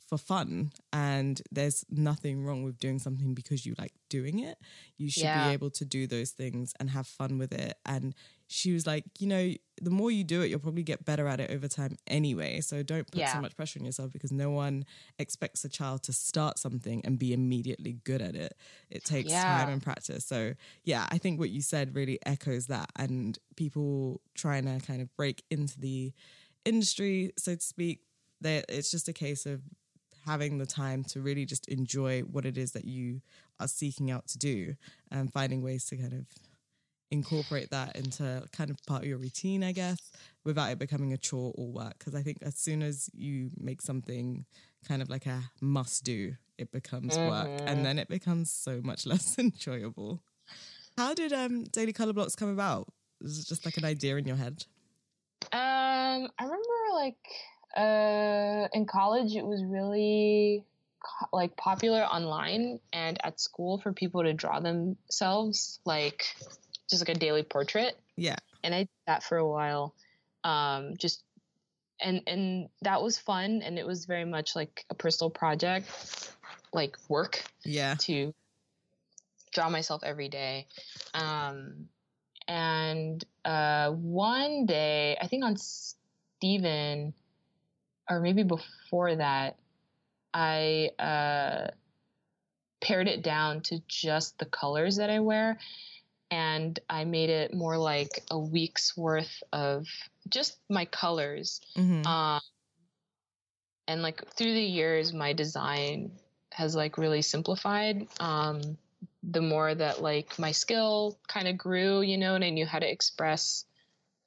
for 0.09 0.17
fun 0.17 0.71
and 0.91 1.39
there's 1.51 1.85
nothing 1.87 2.43
wrong 2.43 2.63
with 2.63 2.79
doing 2.79 2.97
something 2.97 3.35
because 3.35 3.63
you 3.63 3.75
like 3.77 3.93
doing 4.09 4.39
it 4.39 4.57
you 4.97 5.07
should 5.07 5.21
yeah. 5.21 5.47
be 5.47 5.53
able 5.53 5.69
to 5.69 5.85
do 5.85 6.07
those 6.07 6.31
things 6.31 6.73
and 6.79 6.89
have 6.89 7.05
fun 7.05 7.37
with 7.37 7.53
it 7.53 7.77
and 7.85 8.15
she 8.51 8.73
was 8.73 8.87
like 8.87 9.05
you 9.19 9.27
know 9.27 9.53
the 9.79 9.91
more 9.91 10.09
you 10.09 10.23
do 10.23 10.41
it 10.41 10.47
you'll 10.47 10.59
probably 10.59 10.81
get 10.81 11.05
better 11.05 11.27
at 11.27 11.39
it 11.39 11.51
over 11.51 11.67
time 11.67 11.95
anyway 12.07 12.59
so 12.59 12.81
don't 12.81 13.09
put 13.11 13.19
yeah. 13.19 13.31
so 13.31 13.39
much 13.39 13.55
pressure 13.55 13.79
on 13.79 13.85
yourself 13.85 14.11
because 14.11 14.31
no 14.31 14.49
one 14.49 14.83
expects 15.19 15.63
a 15.63 15.69
child 15.69 16.01
to 16.01 16.11
start 16.11 16.57
something 16.57 16.99
and 17.05 17.19
be 17.19 17.31
immediately 17.31 17.99
good 18.03 18.21
at 18.23 18.35
it 18.35 18.57
it 18.89 19.05
takes 19.05 19.29
yeah. 19.29 19.59
time 19.59 19.69
and 19.69 19.83
practice 19.83 20.25
so 20.25 20.53
yeah 20.83 21.05
i 21.11 21.17
think 21.19 21.39
what 21.39 21.51
you 21.51 21.61
said 21.61 21.95
really 21.95 22.17
echoes 22.25 22.65
that 22.65 22.89
and 22.95 23.37
people 23.55 24.19
trying 24.33 24.65
to 24.65 24.83
kind 24.85 24.99
of 24.99 25.15
break 25.15 25.43
into 25.51 25.79
the 25.79 26.11
industry 26.65 27.31
so 27.37 27.53
to 27.53 27.61
speak 27.61 27.99
it's 28.41 28.89
just 28.89 29.07
a 29.07 29.13
case 29.13 29.45
of 29.45 29.61
having 30.25 30.57
the 30.57 30.65
time 30.65 31.03
to 31.03 31.21
really 31.21 31.45
just 31.45 31.67
enjoy 31.67 32.21
what 32.21 32.45
it 32.45 32.57
is 32.57 32.71
that 32.71 32.85
you 32.85 33.21
are 33.59 33.67
seeking 33.67 34.09
out 34.09 34.27
to 34.27 34.37
do 34.37 34.75
and 35.11 35.31
finding 35.31 35.61
ways 35.61 35.85
to 35.85 35.95
kind 35.95 36.13
of 36.13 36.25
incorporate 37.11 37.71
that 37.71 37.95
into 37.95 38.43
kind 38.51 38.69
of 38.69 38.77
part 38.85 39.03
of 39.03 39.07
your 39.07 39.17
routine, 39.17 39.63
I 39.63 39.71
guess, 39.71 40.11
without 40.43 40.71
it 40.71 40.79
becoming 40.79 41.13
a 41.13 41.17
chore 41.17 41.53
or 41.55 41.71
work. 41.71 41.99
Because 41.99 42.15
I 42.15 42.21
think 42.21 42.37
as 42.41 42.57
soon 42.57 42.81
as 42.81 43.09
you 43.13 43.51
make 43.57 43.81
something 43.81 44.45
kind 44.87 45.01
of 45.01 45.09
like 45.09 45.25
a 45.25 45.41
must 45.61 46.03
do, 46.03 46.33
it 46.57 46.71
becomes 46.71 47.17
mm-hmm. 47.17 47.29
work 47.29 47.61
and 47.65 47.85
then 47.85 47.97
it 47.97 48.07
becomes 48.07 48.51
so 48.51 48.81
much 48.83 49.05
less 49.05 49.37
enjoyable. 49.39 50.21
How 50.97 51.13
did 51.13 51.33
um, 51.33 51.63
Daily 51.65 51.93
Color 51.93 52.13
Blocks 52.13 52.35
come 52.35 52.49
about? 52.49 52.87
Was 53.21 53.39
it 53.39 53.47
just 53.47 53.65
like 53.65 53.77
an 53.77 53.85
idea 53.85 54.17
in 54.17 54.25
your 54.25 54.35
head? 54.35 54.65
Um, 55.51 56.29
I 56.37 56.43
remember 56.43 56.63
like 56.93 57.17
uh, 57.75 58.67
in 58.73 58.85
college, 58.85 59.35
it 59.35 59.45
was 59.45 59.63
really 59.63 60.65
like 61.31 61.55
popular 61.55 62.01
online 62.01 62.79
and 62.91 63.17
at 63.23 63.39
school 63.39 63.77
for 63.79 63.93
people 63.93 64.23
to 64.23 64.33
draw 64.33 64.59
themselves, 64.59 65.79
like 65.85 66.25
just 66.89 67.07
like 67.07 67.15
a 67.15 67.19
daily 67.19 67.43
portrait. 67.43 67.97
Yeah. 68.15 68.37
And 68.63 68.73
I 68.73 68.79
did 68.79 68.89
that 69.07 69.23
for 69.23 69.37
a 69.37 69.47
while. 69.47 69.93
Um, 70.43 70.95
just 70.97 71.23
and 72.01 72.21
and 72.27 72.69
that 72.81 73.01
was 73.01 73.17
fun 73.17 73.61
and 73.63 73.77
it 73.77 73.85
was 73.85 74.05
very 74.05 74.25
much 74.25 74.55
like 74.55 74.85
a 74.89 74.95
personal 74.95 75.29
project, 75.29 75.87
like 76.73 76.97
work. 77.07 77.43
Yeah. 77.63 77.95
To 78.01 78.33
draw 79.51 79.69
myself 79.69 80.03
every 80.03 80.29
day. 80.29 80.67
Um, 81.13 81.89
and 82.47 83.23
uh, 83.45 83.91
one 83.91 84.65
day, 84.65 85.17
I 85.21 85.27
think 85.27 85.43
on 85.43 85.55
Steven, 85.57 87.13
or 88.09 88.19
maybe 88.19 88.43
before 88.43 89.15
that, 89.15 89.57
I 90.33 90.91
uh, 90.99 91.71
pared 92.81 93.07
it 93.07 93.23
down 93.23 93.61
to 93.61 93.79
just 93.87 94.37
the 94.39 94.45
colors 94.45 94.97
that 94.97 95.09
I 95.09 95.19
wear. 95.19 95.59
And 96.31 96.79
I 96.89 97.05
made 97.05 97.29
it 97.29 97.53
more 97.53 97.77
like 97.77 98.23
a 98.29 98.37
week's 98.37 98.95
worth 98.95 99.41
of 99.51 99.87
just 100.29 100.57
my 100.69 100.85
colors. 100.85 101.59
Mm-hmm. 101.75 102.05
Um, 102.05 102.41
and 103.87 104.03
like 104.03 104.23
through 104.35 104.53
the 104.53 104.61
years, 104.61 105.13
my 105.13 105.33
design 105.33 106.11
has 106.53 106.75
like 106.75 106.97
really 106.97 107.23
simplified. 107.23 108.07
Um, 108.19 108.77
the 109.23 109.41
more 109.41 109.73
that 109.73 110.01
like 110.01 110.37
my 110.37 110.51
skill 110.51 111.17
kind 111.27 111.47
of 111.47 111.57
grew, 111.57 112.01
you 112.01 112.17
know, 112.17 112.35
and 112.35 112.43
I 112.43 112.51
knew 112.51 112.65
how 112.65 112.79
to 112.79 112.89
express 112.89 113.65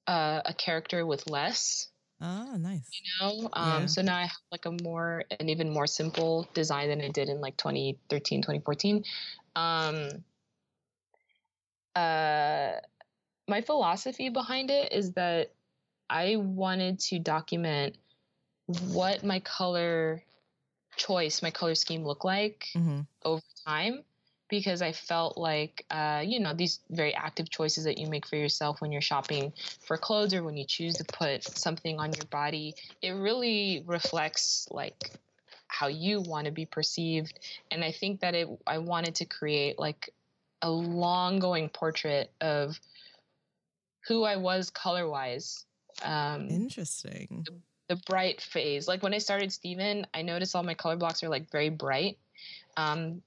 uh, 0.06 0.40
a 0.44 0.54
character 0.54 1.06
with 1.06 1.30
less. 1.30 1.88
Ah, 2.20 2.56
nice. 2.56 2.88
You 2.92 3.10
know, 3.20 3.48
um, 3.52 3.82
yeah. 3.82 3.86
so 3.86 4.02
now 4.02 4.16
I 4.16 4.22
have 4.22 4.30
like 4.50 4.66
a 4.66 4.76
more 4.82 5.24
an 5.40 5.48
even 5.48 5.70
more 5.70 5.86
simple 5.86 6.48
design 6.54 6.88
than 6.88 7.00
I 7.00 7.08
did 7.08 7.28
in 7.28 7.40
like 7.40 7.56
2013, 7.56 8.42
2014. 8.42 9.04
Um, 9.56 10.08
uh, 11.94 12.72
my 13.48 13.60
philosophy 13.60 14.28
behind 14.28 14.70
it 14.70 14.92
is 14.92 15.12
that 15.12 15.52
I 16.08 16.36
wanted 16.36 17.00
to 17.00 17.18
document 17.18 17.96
what 18.66 19.24
my 19.24 19.40
color 19.40 20.22
choice, 20.96 21.42
my 21.42 21.50
color 21.50 21.74
scheme 21.74 22.04
look 22.04 22.24
like 22.24 22.68
mm-hmm. 22.74 23.00
over 23.24 23.42
time 23.66 24.04
because 24.48 24.82
I 24.82 24.92
felt 24.92 25.38
like, 25.38 25.86
uh, 25.90 26.22
you 26.24 26.38
know, 26.38 26.52
these 26.52 26.80
very 26.90 27.14
active 27.14 27.48
choices 27.48 27.84
that 27.84 27.96
you 27.96 28.06
make 28.06 28.26
for 28.26 28.36
yourself 28.36 28.82
when 28.82 28.92
you're 28.92 29.00
shopping 29.00 29.52
for 29.86 29.96
clothes 29.96 30.34
or 30.34 30.42
when 30.42 30.58
you 30.58 30.66
choose 30.66 30.94
to 30.96 31.04
put 31.04 31.42
something 31.44 31.98
on 31.98 32.12
your 32.12 32.26
body, 32.26 32.74
it 33.00 33.12
really 33.12 33.82
reflects 33.86 34.68
like 34.70 35.12
how 35.68 35.86
you 35.86 36.20
want 36.20 36.44
to 36.44 36.52
be 36.52 36.66
perceived. 36.66 37.38
And 37.70 37.82
I 37.82 37.92
think 37.92 38.20
that 38.20 38.34
it, 38.34 38.46
I 38.66 38.76
wanted 38.76 39.14
to 39.16 39.24
create 39.24 39.78
like 39.78 40.12
a 40.62 40.70
long 40.70 41.38
going 41.38 41.68
portrait 41.68 42.30
of 42.40 42.78
who 44.06 44.24
I 44.24 44.36
was 44.36 44.70
color 44.70 45.08
wise. 45.08 45.64
Um, 46.02 46.48
Interesting. 46.48 47.44
The, 47.46 47.94
the 47.94 48.02
bright 48.06 48.40
phase. 48.40 48.88
Like 48.88 49.02
when 49.02 49.14
I 49.14 49.18
started 49.18 49.52
Steven, 49.52 50.06
I 50.14 50.22
noticed 50.22 50.54
all 50.54 50.62
my 50.62 50.74
color 50.74 50.96
blocks 50.96 51.22
are 51.22 51.28
like 51.28 51.50
very 51.50 51.68
bright. 51.68 52.18
Um, 52.76 53.22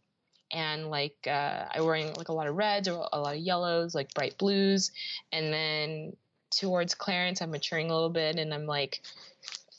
and 0.51 0.89
like 0.89 1.15
uh, 1.27 1.65
I'm 1.71 1.85
wearing 1.85 2.13
like 2.13 2.29
a 2.29 2.33
lot 2.33 2.47
of 2.47 2.55
reds 2.55 2.87
or 2.87 3.07
a 3.11 3.19
lot 3.19 3.35
of 3.35 3.41
yellows, 3.41 3.95
like 3.95 4.13
bright 4.13 4.37
blues, 4.37 4.91
and 5.31 5.51
then 5.53 6.15
towards 6.51 6.95
Clarence, 6.95 7.41
I'm 7.41 7.51
maturing 7.51 7.89
a 7.89 7.93
little 7.93 8.09
bit, 8.09 8.37
and 8.37 8.53
I'm 8.53 8.65
like 8.65 9.01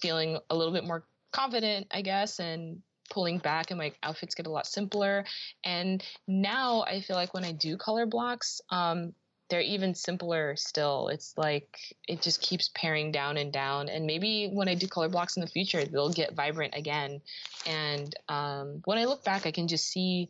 feeling 0.01 0.39
a 0.51 0.57
little 0.57 0.73
bit 0.73 0.85
more 0.85 1.05
confident, 1.33 1.87
I 1.91 2.03
guess, 2.03 2.39
and 2.41 2.83
pulling 3.07 3.39
back, 3.39 3.71
and 3.71 3.79
my 3.79 3.93
outfits 4.03 4.35
get 4.35 4.47
a 4.47 4.51
lot 4.51 4.67
simpler. 4.67 5.25
And 5.65 6.03
now 6.27 6.83
I 6.83 7.01
feel 7.01 7.17
like 7.17 7.35
when 7.35 7.45
I 7.45 7.53
do 7.53 7.77
color 7.77 8.07
blocks, 8.07 8.61
um, 8.71 9.15
they're 9.49 9.61
even 9.61 9.95
simpler 9.95 10.57
still. 10.57 11.09
It's 11.09 11.35
like 11.37 11.79
it 12.09 12.21
just 12.21 12.41
keeps 12.41 12.71
paring 12.75 13.13
down 13.13 13.37
and 13.37 13.53
down. 13.53 13.89
And 13.89 14.07
maybe 14.07 14.49
when 14.53 14.69
I 14.69 14.75
do 14.75 14.89
color 14.89 15.09
blocks 15.09 15.37
in 15.37 15.41
the 15.41 15.47
future, 15.47 15.85
they'll 15.85 16.13
get 16.13 16.35
vibrant 16.35 16.75
again. 16.77 17.21
And 17.65 18.15
um, 18.29 18.83
when 18.85 18.99
I 18.99 19.05
look 19.05 19.25
back, 19.25 19.47
I 19.47 19.53
can 19.53 19.69
just 19.69 19.89
see 19.89 20.29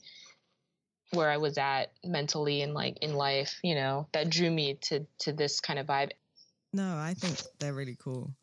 where 1.12 1.30
I 1.30 1.36
was 1.36 1.56
at 1.56 1.92
mentally 2.04 2.62
and 2.62 2.74
like 2.74 2.98
in 2.98 3.14
life, 3.14 3.58
you 3.62 3.74
know, 3.74 4.08
that 4.12 4.28
drew 4.28 4.50
me 4.50 4.74
to 4.82 5.06
to 5.20 5.32
this 5.32 5.60
kind 5.60 5.78
of 5.78 5.86
vibe. 5.86 6.10
No, 6.72 6.96
I 6.96 7.14
think 7.14 7.40
they're 7.58 7.72
really 7.72 7.96
cool. 7.98 8.34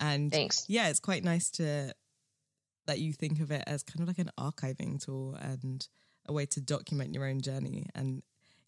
And 0.00 0.32
thanks. 0.32 0.64
Yeah, 0.68 0.88
it's 0.88 1.00
quite 1.00 1.24
nice 1.24 1.50
to 1.50 1.94
that 2.86 2.98
you 2.98 3.12
think 3.12 3.40
of 3.40 3.50
it 3.50 3.64
as 3.66 3.82
kind 3.82 4.00
of 4.00 4.08
like 4.08 4.18
an 4.18 4.30
archiving 4.38 5.02
tool 5.04 5.36
and 5.40 5.86
a 6.26 6.32
way 6.32 6.46
to 6.46 6.60
document 6.60 7.14
your 7.14 7.26
own 7.26 7.40
journey 7.40 7.86
and 7.94 8.22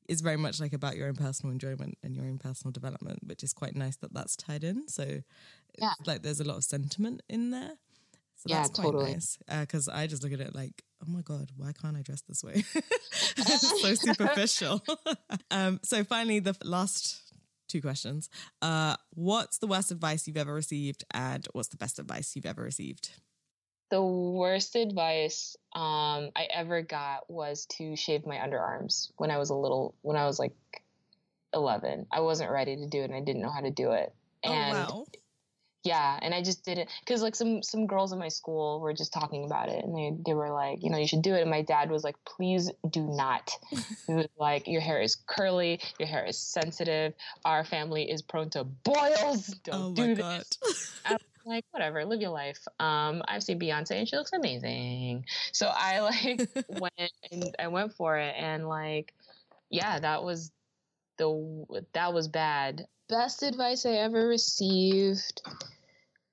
is 0.08 0.20
very 0.20 0.36
much 0.36 0.60
like 0.60 0.72
about 0.72 0.96
your 0.96 1.08
own 1.08 1.14
personal 1.14 1.52
enjoyment 1.52 1.96
and 2.02 2.14
your 2.14 2.24
own 2.24 2.38
personal 2.38 2.72
development, 2.72 3.20
which 3.24 3.42
is 3.42 3.52
quite 3.52 3.74
nice 3.74 3.96
that 3.96 4.12
that's 4.12 4.36
tied 4.36 4.64
in. 4.64 4.86
So, 4.88 5.22
yeah. 5.78 5.92
like 6.06 6.22
there's 6.22 6.40
a 6.40 6.44
lot 6.44 6.56
of 6.56 6.64
sentiment 6.64 7.22
in 7.28 7.50
there. 7.50 7.72
So 8.36 8.46
yeah, 8.46 8.62
that's 8.62 8.70
quite 8.70 8.84
totally. 8.84 9.12
nice. 9.12 9.38
Because 9.48 9.88
uh, 9.88 9.92
I 9.94 10.06
just 10.06 10.22
look 10.22 10.32
at 10.32 10.40
it 10.40 10.54
like, 10.54 10.82
oh 11.02 11.10
my 11.10 11.22
God, 11.22 11.50
why 11.56 11.72
can't 11.72 11.96
I 11.96 12.02
dress 12.02 12.22
this 12.22 12.42
way? 12.44 12.64
it's 12.74 13.82
so 13.82 13.94
superficial. 14.12 14.82
um, 15.50 15.80
so, 15.82 16.04
finally, 16.04 16.40
the 16.40 16.56
last 16.62 17.20
two 17.68 17.80
questions. 17.80 18.28
Uh, 18.60 18.96
what's 19.10 19.58
the 19.58 19.66
worst 19.66 19.90
advice 19.90 20.26
you've 20.26 20.36
ever 20.36 20.52
received, 20.52 21.04
and 21.12 21.46
what's 21.52 21.68
the 21.68 21.76
best 21.76 21.98
advice 21.98 22.34
you've 22.36 22.46
ever 22.46 22.62
received? 22.62 23.10
The 23.90 24.02
worst 24.02 24.76
advice 24.76 25.56
um, 25.74 26.30
I 26.34 26.48
ever 26.52 26.82
got 26.82 27.28
was 27.30 27.66
to 27.78 27.96
shave 27.96 28.26
my 28.26 28.36
underarms 28.36 29.10
when 29.16 29.30
I 29.30 29.38
was 29.38 29.50
a 29.50 29.54
little, 29.54 29.94
when 30.02 30.16
I 30.16 30.26
was 30.26 30.38
like 30.38 30.54
11. 31.54 32.06
I 32.12 32.20
wasn't 32.20 32.50
ready 32.50 32.76
to 32.76 32.86
do 32.86 33.00
it 33.00 33.04
and 33.04 33.14
I 33.14 33.20
didn't 33.20 33.42
know 33.42 33.50
how 33.50 33.60
to 33.60 33.70
do 33.70 33.92
it. 33.92 34.12
Oh, 34.44 34.52
and 34.52 34.76
oh, 34.76 34.80
wow. 34.80 35.06
Yeah 35.84 36.18
and 36.22 36.34
i 36.34 36.42
just 36.42 36.64
did 36.64 36.78
it 36.78 36.88
because 37.00 37.20
like 37.20 37.34
some 37.34 37.62
some 37.62 37.86
girls 37.86 38.10
in 38.14 38.18
my 38.18 38.28
school 38.28 38.80
were 38.80 38.94
just 38.94 39.12
talking 39.12 39.44
about 39.44 39.68
it 39.68 39.84
and 39.84 39.94
they, 39.94 40.12
they 40.24 40.34
were 40.34 40.50
like 40.50 40.82
you 40.82 40.88
know 40.88 40.96
you 40.96 41.06
should 41.06 41.20
do 41.20 41.34
it. 41.34 41.42
And 41.42 41.50
my 41.50 41.60
dad 41.60 41.90
was 41.90 42.02
like 42.02 42.16
please 42.24 42.70
do 42.88 43.02
not. 43.02 43.50
He 44.06 44.14
was 44.14 44.26
like 44.38 44.66
your 44.66 44.80
hair 44.80 45.02
is 45.02 45.14
curly 45.14 45.80
your 45.98 46.08
hair 46.08 46.24
is 46.24 46.38
sensitive 46.38 47.12
our 47.44 47.64
family 47.64 48.10
is 48.10 48.22
prone 48.22 48.48
to 48.50 48.64
boils. 48.64 49.48
Don't 49.62 49.82
oh 49.82 49.94
do 49.94 50.14
this. 50.14 50.58
I'm 51.04 51.18
like 51.44 51.64
whatever 51.70 52.04
live 52.04 52.20
your 52.20 52.30
life 52.30 52.66
um 52.80 53.22
i've 53.28 53.42
seen 53.42 53.58
beyonce 53.58 53.92
and 53.92 54.08
she 54.08 54.16
looks 54.16 54.32
amazing 54.32 55.24
so 55.52 55.70
i 55.74 56.00
like 56.00 56.48
went 56.68 57.12
and 57.30 57.54
i 57.58 57.68
went 57.68 57.92
for 57.92 58.16
it 58.16 58.34
and 58.38 58.68
like 58.68 59.12
yeah 59.70 59.98
that 59.98 60.24
was 60.24 60.50
the 61.18 61.84
that 61.92 62.12
was 62.12 62.28
bad 62.28 62.86
best 63.08 63.42
advice 63.42 63.84
i 63.84 63.90
ever 63.92 64.26
received 64.26 65.42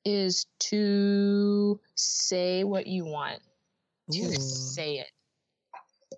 is 0.06 0.46
to 0.60 1.80
say 1.96 2.64
what 2.64 2.88
you 2.88 3.06
want, 3.06 3.40
to 4.12 4.28
Ooh. 4.28 4.32
say 4.34 5.00
it. 5.00 5.12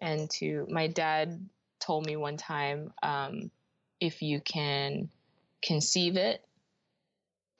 And 0.01 0.29
to, 0.32 0.65
my 0.69 0.88
dad 0.88 1.49
told 1.79 2.06
me 2.06 2.15
one 2.15 2.38
time 2.38 2.93
um, 3.01 3.51
if 3.99 4.21
you 4.21 4.41
can 4.41 5.10
conceive 5.62 6.17
it, 6.17 6.43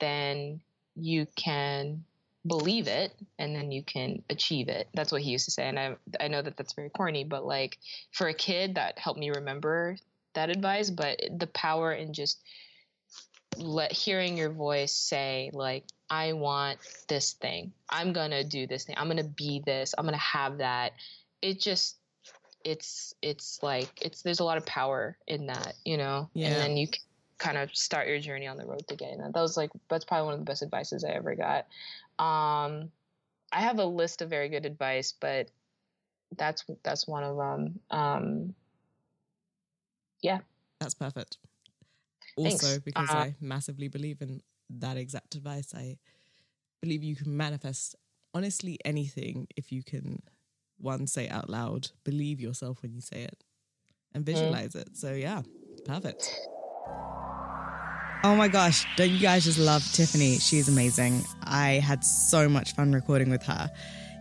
then 0.00 0.60
you 0.96 1.26
can 1.36 2.04
believe 2.46 2.88
it 2.88 3.12
and 3.38 3.56
then 3.56 3.72
you 3.72 3.82
can 3.82 4.22
achieve 4.28 4.68
it 4.68 4.86
that's 4.92 5.10
what 5.10 5.22
he 5.22 5.30
used 5.30 5.46
to 5.46 5.50
say 5.50 5.66
and 5.66 5.78
i 5.78 5.96
i 6.20 6.28
know 6.28 6.42
that 6.42 6.56
that's 6.58 6.74
very 6.74 6.90
corny 6.90 7.24
but 7.24 7.46
like 7.46 7.78
for 8.12 8.28
a 8.28 8.34
kid 8.34 8.74
that 8.74 8.98
helped 8.98 9.18
me 9.18 9.30
remember 9.30 9.96
that 10.34 10.50
advice 10.50 10.90
but 10.90 11.18
the 11.38 11.46
power 11.46 11.92
in 11.92 12.12
just 12.12 12.42
let 13.56 13.92
hearing 13.92 14.36
your 14.36 14.50
voice 14.50 14.92
say 14.92 15.50
like 15.54 15.84
I 16.10 16.32
want 16.32 16.78
this 17.08 17.32
thing. 17.32 17.72
I'm 17.88 18.12
going 18.12 18.30
to 18.30 18.44
do 18.44 18.66
this 18.66 18.84
thing. 18.84 18.96
I'm 18.98 19.06
going 19.06 19.18
to 19.18 19.24
be 19.24 19.62
this. 19.64 19.94
I'm 19.96 20.04
going 20.04 20.14
to 20.14 20.20
have 20.20 20.58
that. 20.58 20.92
It 21.42 21.60
just 21.60 21.96
it's 22.64 23.14
it's 23.20 23.58
like 23.62 23.90
it's 24.00 24.22
there's 24.22 24.40
a 24.40 24.44
lot 24.44 24.56
of 24.56 24.64
power 24.64 25.16
in 25.26 25.46
that, 25.46 25.74
you 25.84 25.96
know. 25.96 26.30
Yeah. 26.34 26.48
And 26.48 26.56
then 26.56 26.76
you 26.76 26.88
kind 27.44 27.58
of 27.58 27.74
start 27.76 28.08
your 28.08 28.18
journey 28.18 28.46
on 28.46 28.56
the 28.56 28.64
road 28.64 28.86
to 28.88 28.96
getting 28.96 29.18
that. 29.18 29.34
That 29.34 29.40
was 29.40 29.56
like 29.56 29.70
that's 29.88 30.04
probably 30.04 30.24
one 30.24 30.34
of 30.34 30.40
the 30.40 30.46
best 30.46 30.62
advices 30.62 31.04
I 31.04 31.10
ever 31.10 31.34
got. 31.34 31.66
Um 32.18 32.90
I 33.52 33.60
have 33.60 33.78
a 33.78 33.84
list 33.84 34.22
of 34.22 34.30
very 34.30 34.48
good 34.48 34.64
advice, 34.64 35.12
but 35.20 35.50
that's 36.36 36.64
that's 36.82 37.06
one 37.06 37.22
of 37.22 37.36
them. 37.36 37.80
Um 37.90 38.54
yeah. 40.22 40.38
That's 40.80 40.94
perfect. 40.94 41.36
Also, 42.36 42.66
Thanks. 42.66 42.78
because 42.84 43.10
uh, 43.10 43.16
I 43.16 43.34
massively 43.40 43.88
believe 43.88 44.22
in 44.22 44.40
that 44.70 44.96
exact 44.96 45.34
advice. 45.34 45.74
I 45.74 45.98
believe 46.80 47.04
you 47.04 47.14
can 47.14 47.36
manifest 47.36 47.94
honestly 48.32 48.78
anything 48.84 49.46
if 49.54 49.70
you 49.70 49.82
can 49.84 50.22
one 50.78 51.06
say 51.06 51.28
out 51.28 51.48
loud, 51.48 51.90
believe 52.04 52.40
yourself 52.40 52.82
when 52.82 52.92
you 52.92 53.00
say 53.00 53.22
it, 53.22 53.44
and 54.14 54.24
mm. 54.24 54.26
visualize 54.26 54.72
mm. 54.72 54.80
it. 54.80 54.96
So 54.96 55.12
yeah, 55.12 55.42
perfect. 55.84 56.28
Oh 58.24 58.34
my 58.34 58.48
gosh, 58.48 58.86
don't 58.96 59.10
you 59.10 59.20
guys 59.20 59.44
just 59.44 59.58
love 59.58 59.84
Tiffany? 59.92 60.38
She's 60.38 60.68
amazing. 60.68 61.24
I 61.42 61.72
had 61.72 62.02
so 62.02 62.48
much 62.48 62.72
fun 62.72 62.92
recording 62.92 63.28
with 63.28 63.42
her. 63.42 63.70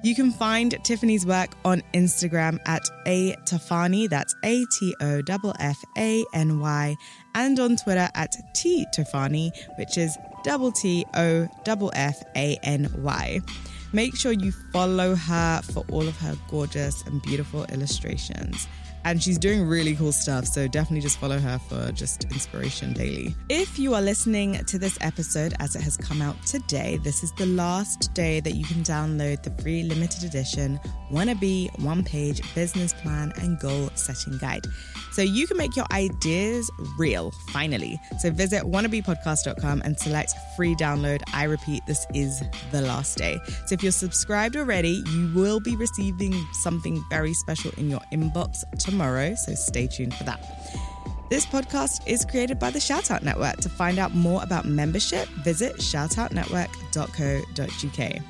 You 0.04 0.14
can 0.14 0.32
find 0.32 0.72
Tiffany's 0.84 1.26
work 1.26 1.56
on 1.64 1.82
Instagram 1.94 2.60
at 2.66 2.82
A 3.06 3.34
Tofany, 3.46 4.10
that's 4.10 4.36
A 4.44 4.66
T 4.78 4.94
O 5.00 5.22
F 5.26 5.54
F 5.60 5.78
A 5.98 6.26
N 6.34 6.60
Y, 6.60 6.96
and 7.36 7.58
on 7.62 7.78
Twitter 7.78 8.10
at 8.14 8.36
T 8.54 8.86
Tofany, 8.94 9.52
which 9.78 9.98
is 9.98 10.18
double 10.44 10.74
T 10.74 11.06
O 11.14 11.48
double 11.64 11.90
F 11.96 12.22
A 12.36 12.58
N 12.64 12.94
Y. 12.98 13.40
Make 13.94 14.18
sure 14.18 14.34
you 14.34 14.52
follow 14.74 15.16
her 15.16 15.62
for 15.62 15.86
all 15.90 16.06
of 16.06 16.18
her 16.18 16.36
gorgeous 16.50 17.04
and 17.04 17.22
beautiful 17.22 17.64
illustrations. 17.66 18.68
And 19.06 19.22
she's 19.22 19.38
doing 19.38 19.68
really 19.68 19.96
cool 19.96 20.12
stuff. 20.12 20.46
So 20.46 20.68
definitely 20.68 21.02
just 21.02 21.18
follow 21.18 21.40
her 21.40 21.60
for 21.60 21.92
just 21.92 22.26
inspiration 22.26 22.94
daily. 22.94 23.36
If 23.50 23.78
you 23.78 23.94
are 23.94 24.02
listening 24.02 24.64
to 24.66 24.78
this 24.78 24.98
episode 25.02 25.54
as 25.60 25.76
it 25.76 25.82
has 25.82 25.98
come 25.98 26.22
out 26.22 26.42
today, 26.46 27.00
this 27.04 27.24
is 27.24 27.32
the 27.34 27.46
last 27.48 28.14
day 28.14 28.40
that 28.40 28.54
you 28.54 28.66
can 28.66 28.84
download 28.84 29.44
the 29.44 29.52
free 29.62 29.84
limited 29.84 30.24
edition 30.24 30.80
Wannabe 31.12 31.70
one 31.80 32.04
page 32.04 32.42
business 32.56 32.94
plan 32.94 33.32
and 33.38 33.60
goal 33.60 33.90
setting 33.94 34.38
guide. 34.40 34.66
So 35.12 35.22
you 35.22 35.46
can 35.46 35.58
make 35.58 35.76
your 35.76 35.86
ideas 35.92 36.72
real 36.98 37.32
finally. 37.52 38.00
So 38.20 38.32
visit 38.32 38.64
wannabepodcast.com 38.64 39.84
and 39.86 40.00
select 40.00 40.34
free 40.56 40.76
download. 40.76 41.22
I 41.34 41.44
repeat, 41.44 41.86
this 41.86 42.08
is 42.16 42.42
the 42.72 42.82
last 42.82 43.18
day. 43.18 43.38
So 43.68 43.76
if 43.76 43.84
you're 43.84 43.92
subscribed 43.92 44.56
already, 44.56 45.04
you 45.12 45.32
will 45.36 45.60
be 45.60 45.76
receiving 45.76 46.34
something 46.54 47.04
very 47.12 47.34
special 47.36 47.72
in 47.78 47.92
your 47.92 48.02
inbox 48.12 48.64
tomorrow. 48.80 48.93
So 49.36 49.56
stay 49.56 49.88
tuned 49.88 50.14
for 50.14 50.26
that. 50.26 50.40
This 51.30 51.46
podcast 51.46 52.06
is 52.06 52.26
created 52.26 52.60
by 52.60 52.70
the 52.70 52.80
Shoutout 52.80 53.24
Network. 53.24 53.56
To 53.58 53.70
find 53.70 53.98
out 53.98 54.14
more 54.14 54.44
about 54.44 54.66
membership, 54.66 55.28
visit 55.30 55.78
shoutoutnetwork.co.uk. 55.78 58.22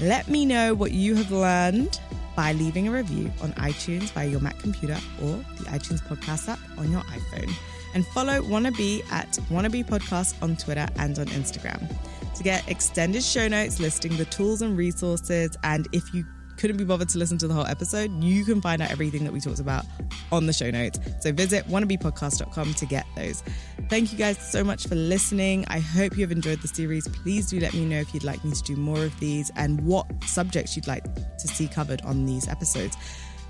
Let 0.00 0.28
me 0.28 0.44
know 0.44 0.74
what 0.74 0.92
you 0.92 1.14
have 1.14 1.32
learned 1.32 1.98
by 2.36 2.52
leaving 2.52 2.86
a 2.86 2.90
review 2.90 3.32
on 3.40 3.54
iTunes 3.54 4.10
via 4.10 4.28
your 4.28 4.40
Mac 4.40 4.58
computer 4.58 4.98
or 5.22 5.38
the 5.56 5.64
iTunes 5.70 6.02
podcast 6.02 6.48
app 6.48 6.58
on 6.76 6.92
your 6.92 7.00
iPhone. 7.02 7.50
And 7.94 8.06
follow 8.08 8.42
Wannabe 8.42 9.10
at 9.10 9.30
Wannabe 9.50 9.86
Podcast 9.86 10.34
on 10.42 10.56
Twitter 10.56 10.86
and 10.98 11.18
on 11.18 11.24
Instagram. 11.26 11.88
To 12.36 12.42
get 12.44 12.68
extended 12.68 13.22
show 13.24 13.48
notes 13.48 13.80
listing 13.80 14.16
the 14.18 14.26
tools 14.26 14.60
and 14.62 14.76
resources, 14.76 15.56
and 15.64 15.88
if 15.92 16.14
you 16.14 16.24
couldn't 16.58 16.76
be 16.76 16.84
bothered 16.84 17.08
to 17.10 17.18
listen 17.18 17.38
to 17.38 17.48
the 17.48 17.54
whole 17.54 17.66
episode, 17.66 18.22
you 18.22 18.44
can 18.44 18.60
find 18.60 18.82
out 18.82 18.90
everything 18.90 19.24
that 19.24 19.32
we 19.32 19.40
talked 19.40 19.60
about 19.60 19.86
on 20.30 20.46
the 20.46 20.52
show 20.52 20.70
notes. 20.70 20.98
So 21.20 21.32
visit 21.32 21.66
wannabepodcast.com 21.68 22.74
to 22.74 22.86
get 22.86 23.06
those. 23.16 23.42
Thank 23.88 24.12
you 24.12 24.18
guys 24.18 24.38
so 24.38 24.62
much 24.62 24.86
for 24.86 24.94
listening. 24.94 25.64
I 25.68 25.78
hope 25.78 26.16
you 26.16 26.22
have 26.22 26.32
enjoyed 26.32 26.60
the 26.60 26.68
series. 26.68 27.08
Please 27.08 27.48
do 27.48 27.60
let 27.60 27.72
me 27.72 27.84
know 27.84 27.98
if 27.98 28.12
you'd 28.12 28.24
like 28.24 28.44
me 28.44 28.52
to 28.52 28.62
do 28.62 28.76
more 28.76 29.02
of 29.02 29.18
these 29.20 29.50
and 29.56 29.80
what 29.82 30.06
subjects 30.24 30.76
you'd 30.76 30.86
like 30.86 31.04
to 31.38 31.48
see 31.48 31.68
covered 31.68 32.02
on 32.02 32.26
these 32.26 32.48
episodes 32.48 32.96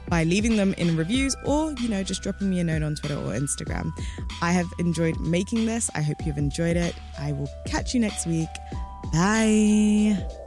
by 0.09 0.25
leaving 0.25 0.57
them 0.57 0.75
in 0.75 0.97
reviews 0.97 1.37
or, 1.45 1.73
you 1.73 1.89
know, 1.89 2.03
just 2.03 2.23
dropping 2.23 2.51
me 2.51 2.61
a 2.61 2.65
note 2.65 2.83
on 2.83 2.95
Twitter 2.95 3.17
or 3.17 3.33
Instagram. 3.33 3.91
I 4.41 4.53
have 4.53 4.67
enjoyed 4.79 5.19
making 5.21 5.67
this. 5.67 5.91
I 5.95 6.03
hope 6.03 6.25
you've 6.25 6.39
enjoyed 6.39 6.77
it. 6.77 6.95
I 7.19 7.33
will 7.33 7.49
catch 7.67 7.95
you 7.95 8.01
next 8.01 8.27
week. 8.27 8.49
Bye. 9.13 10.47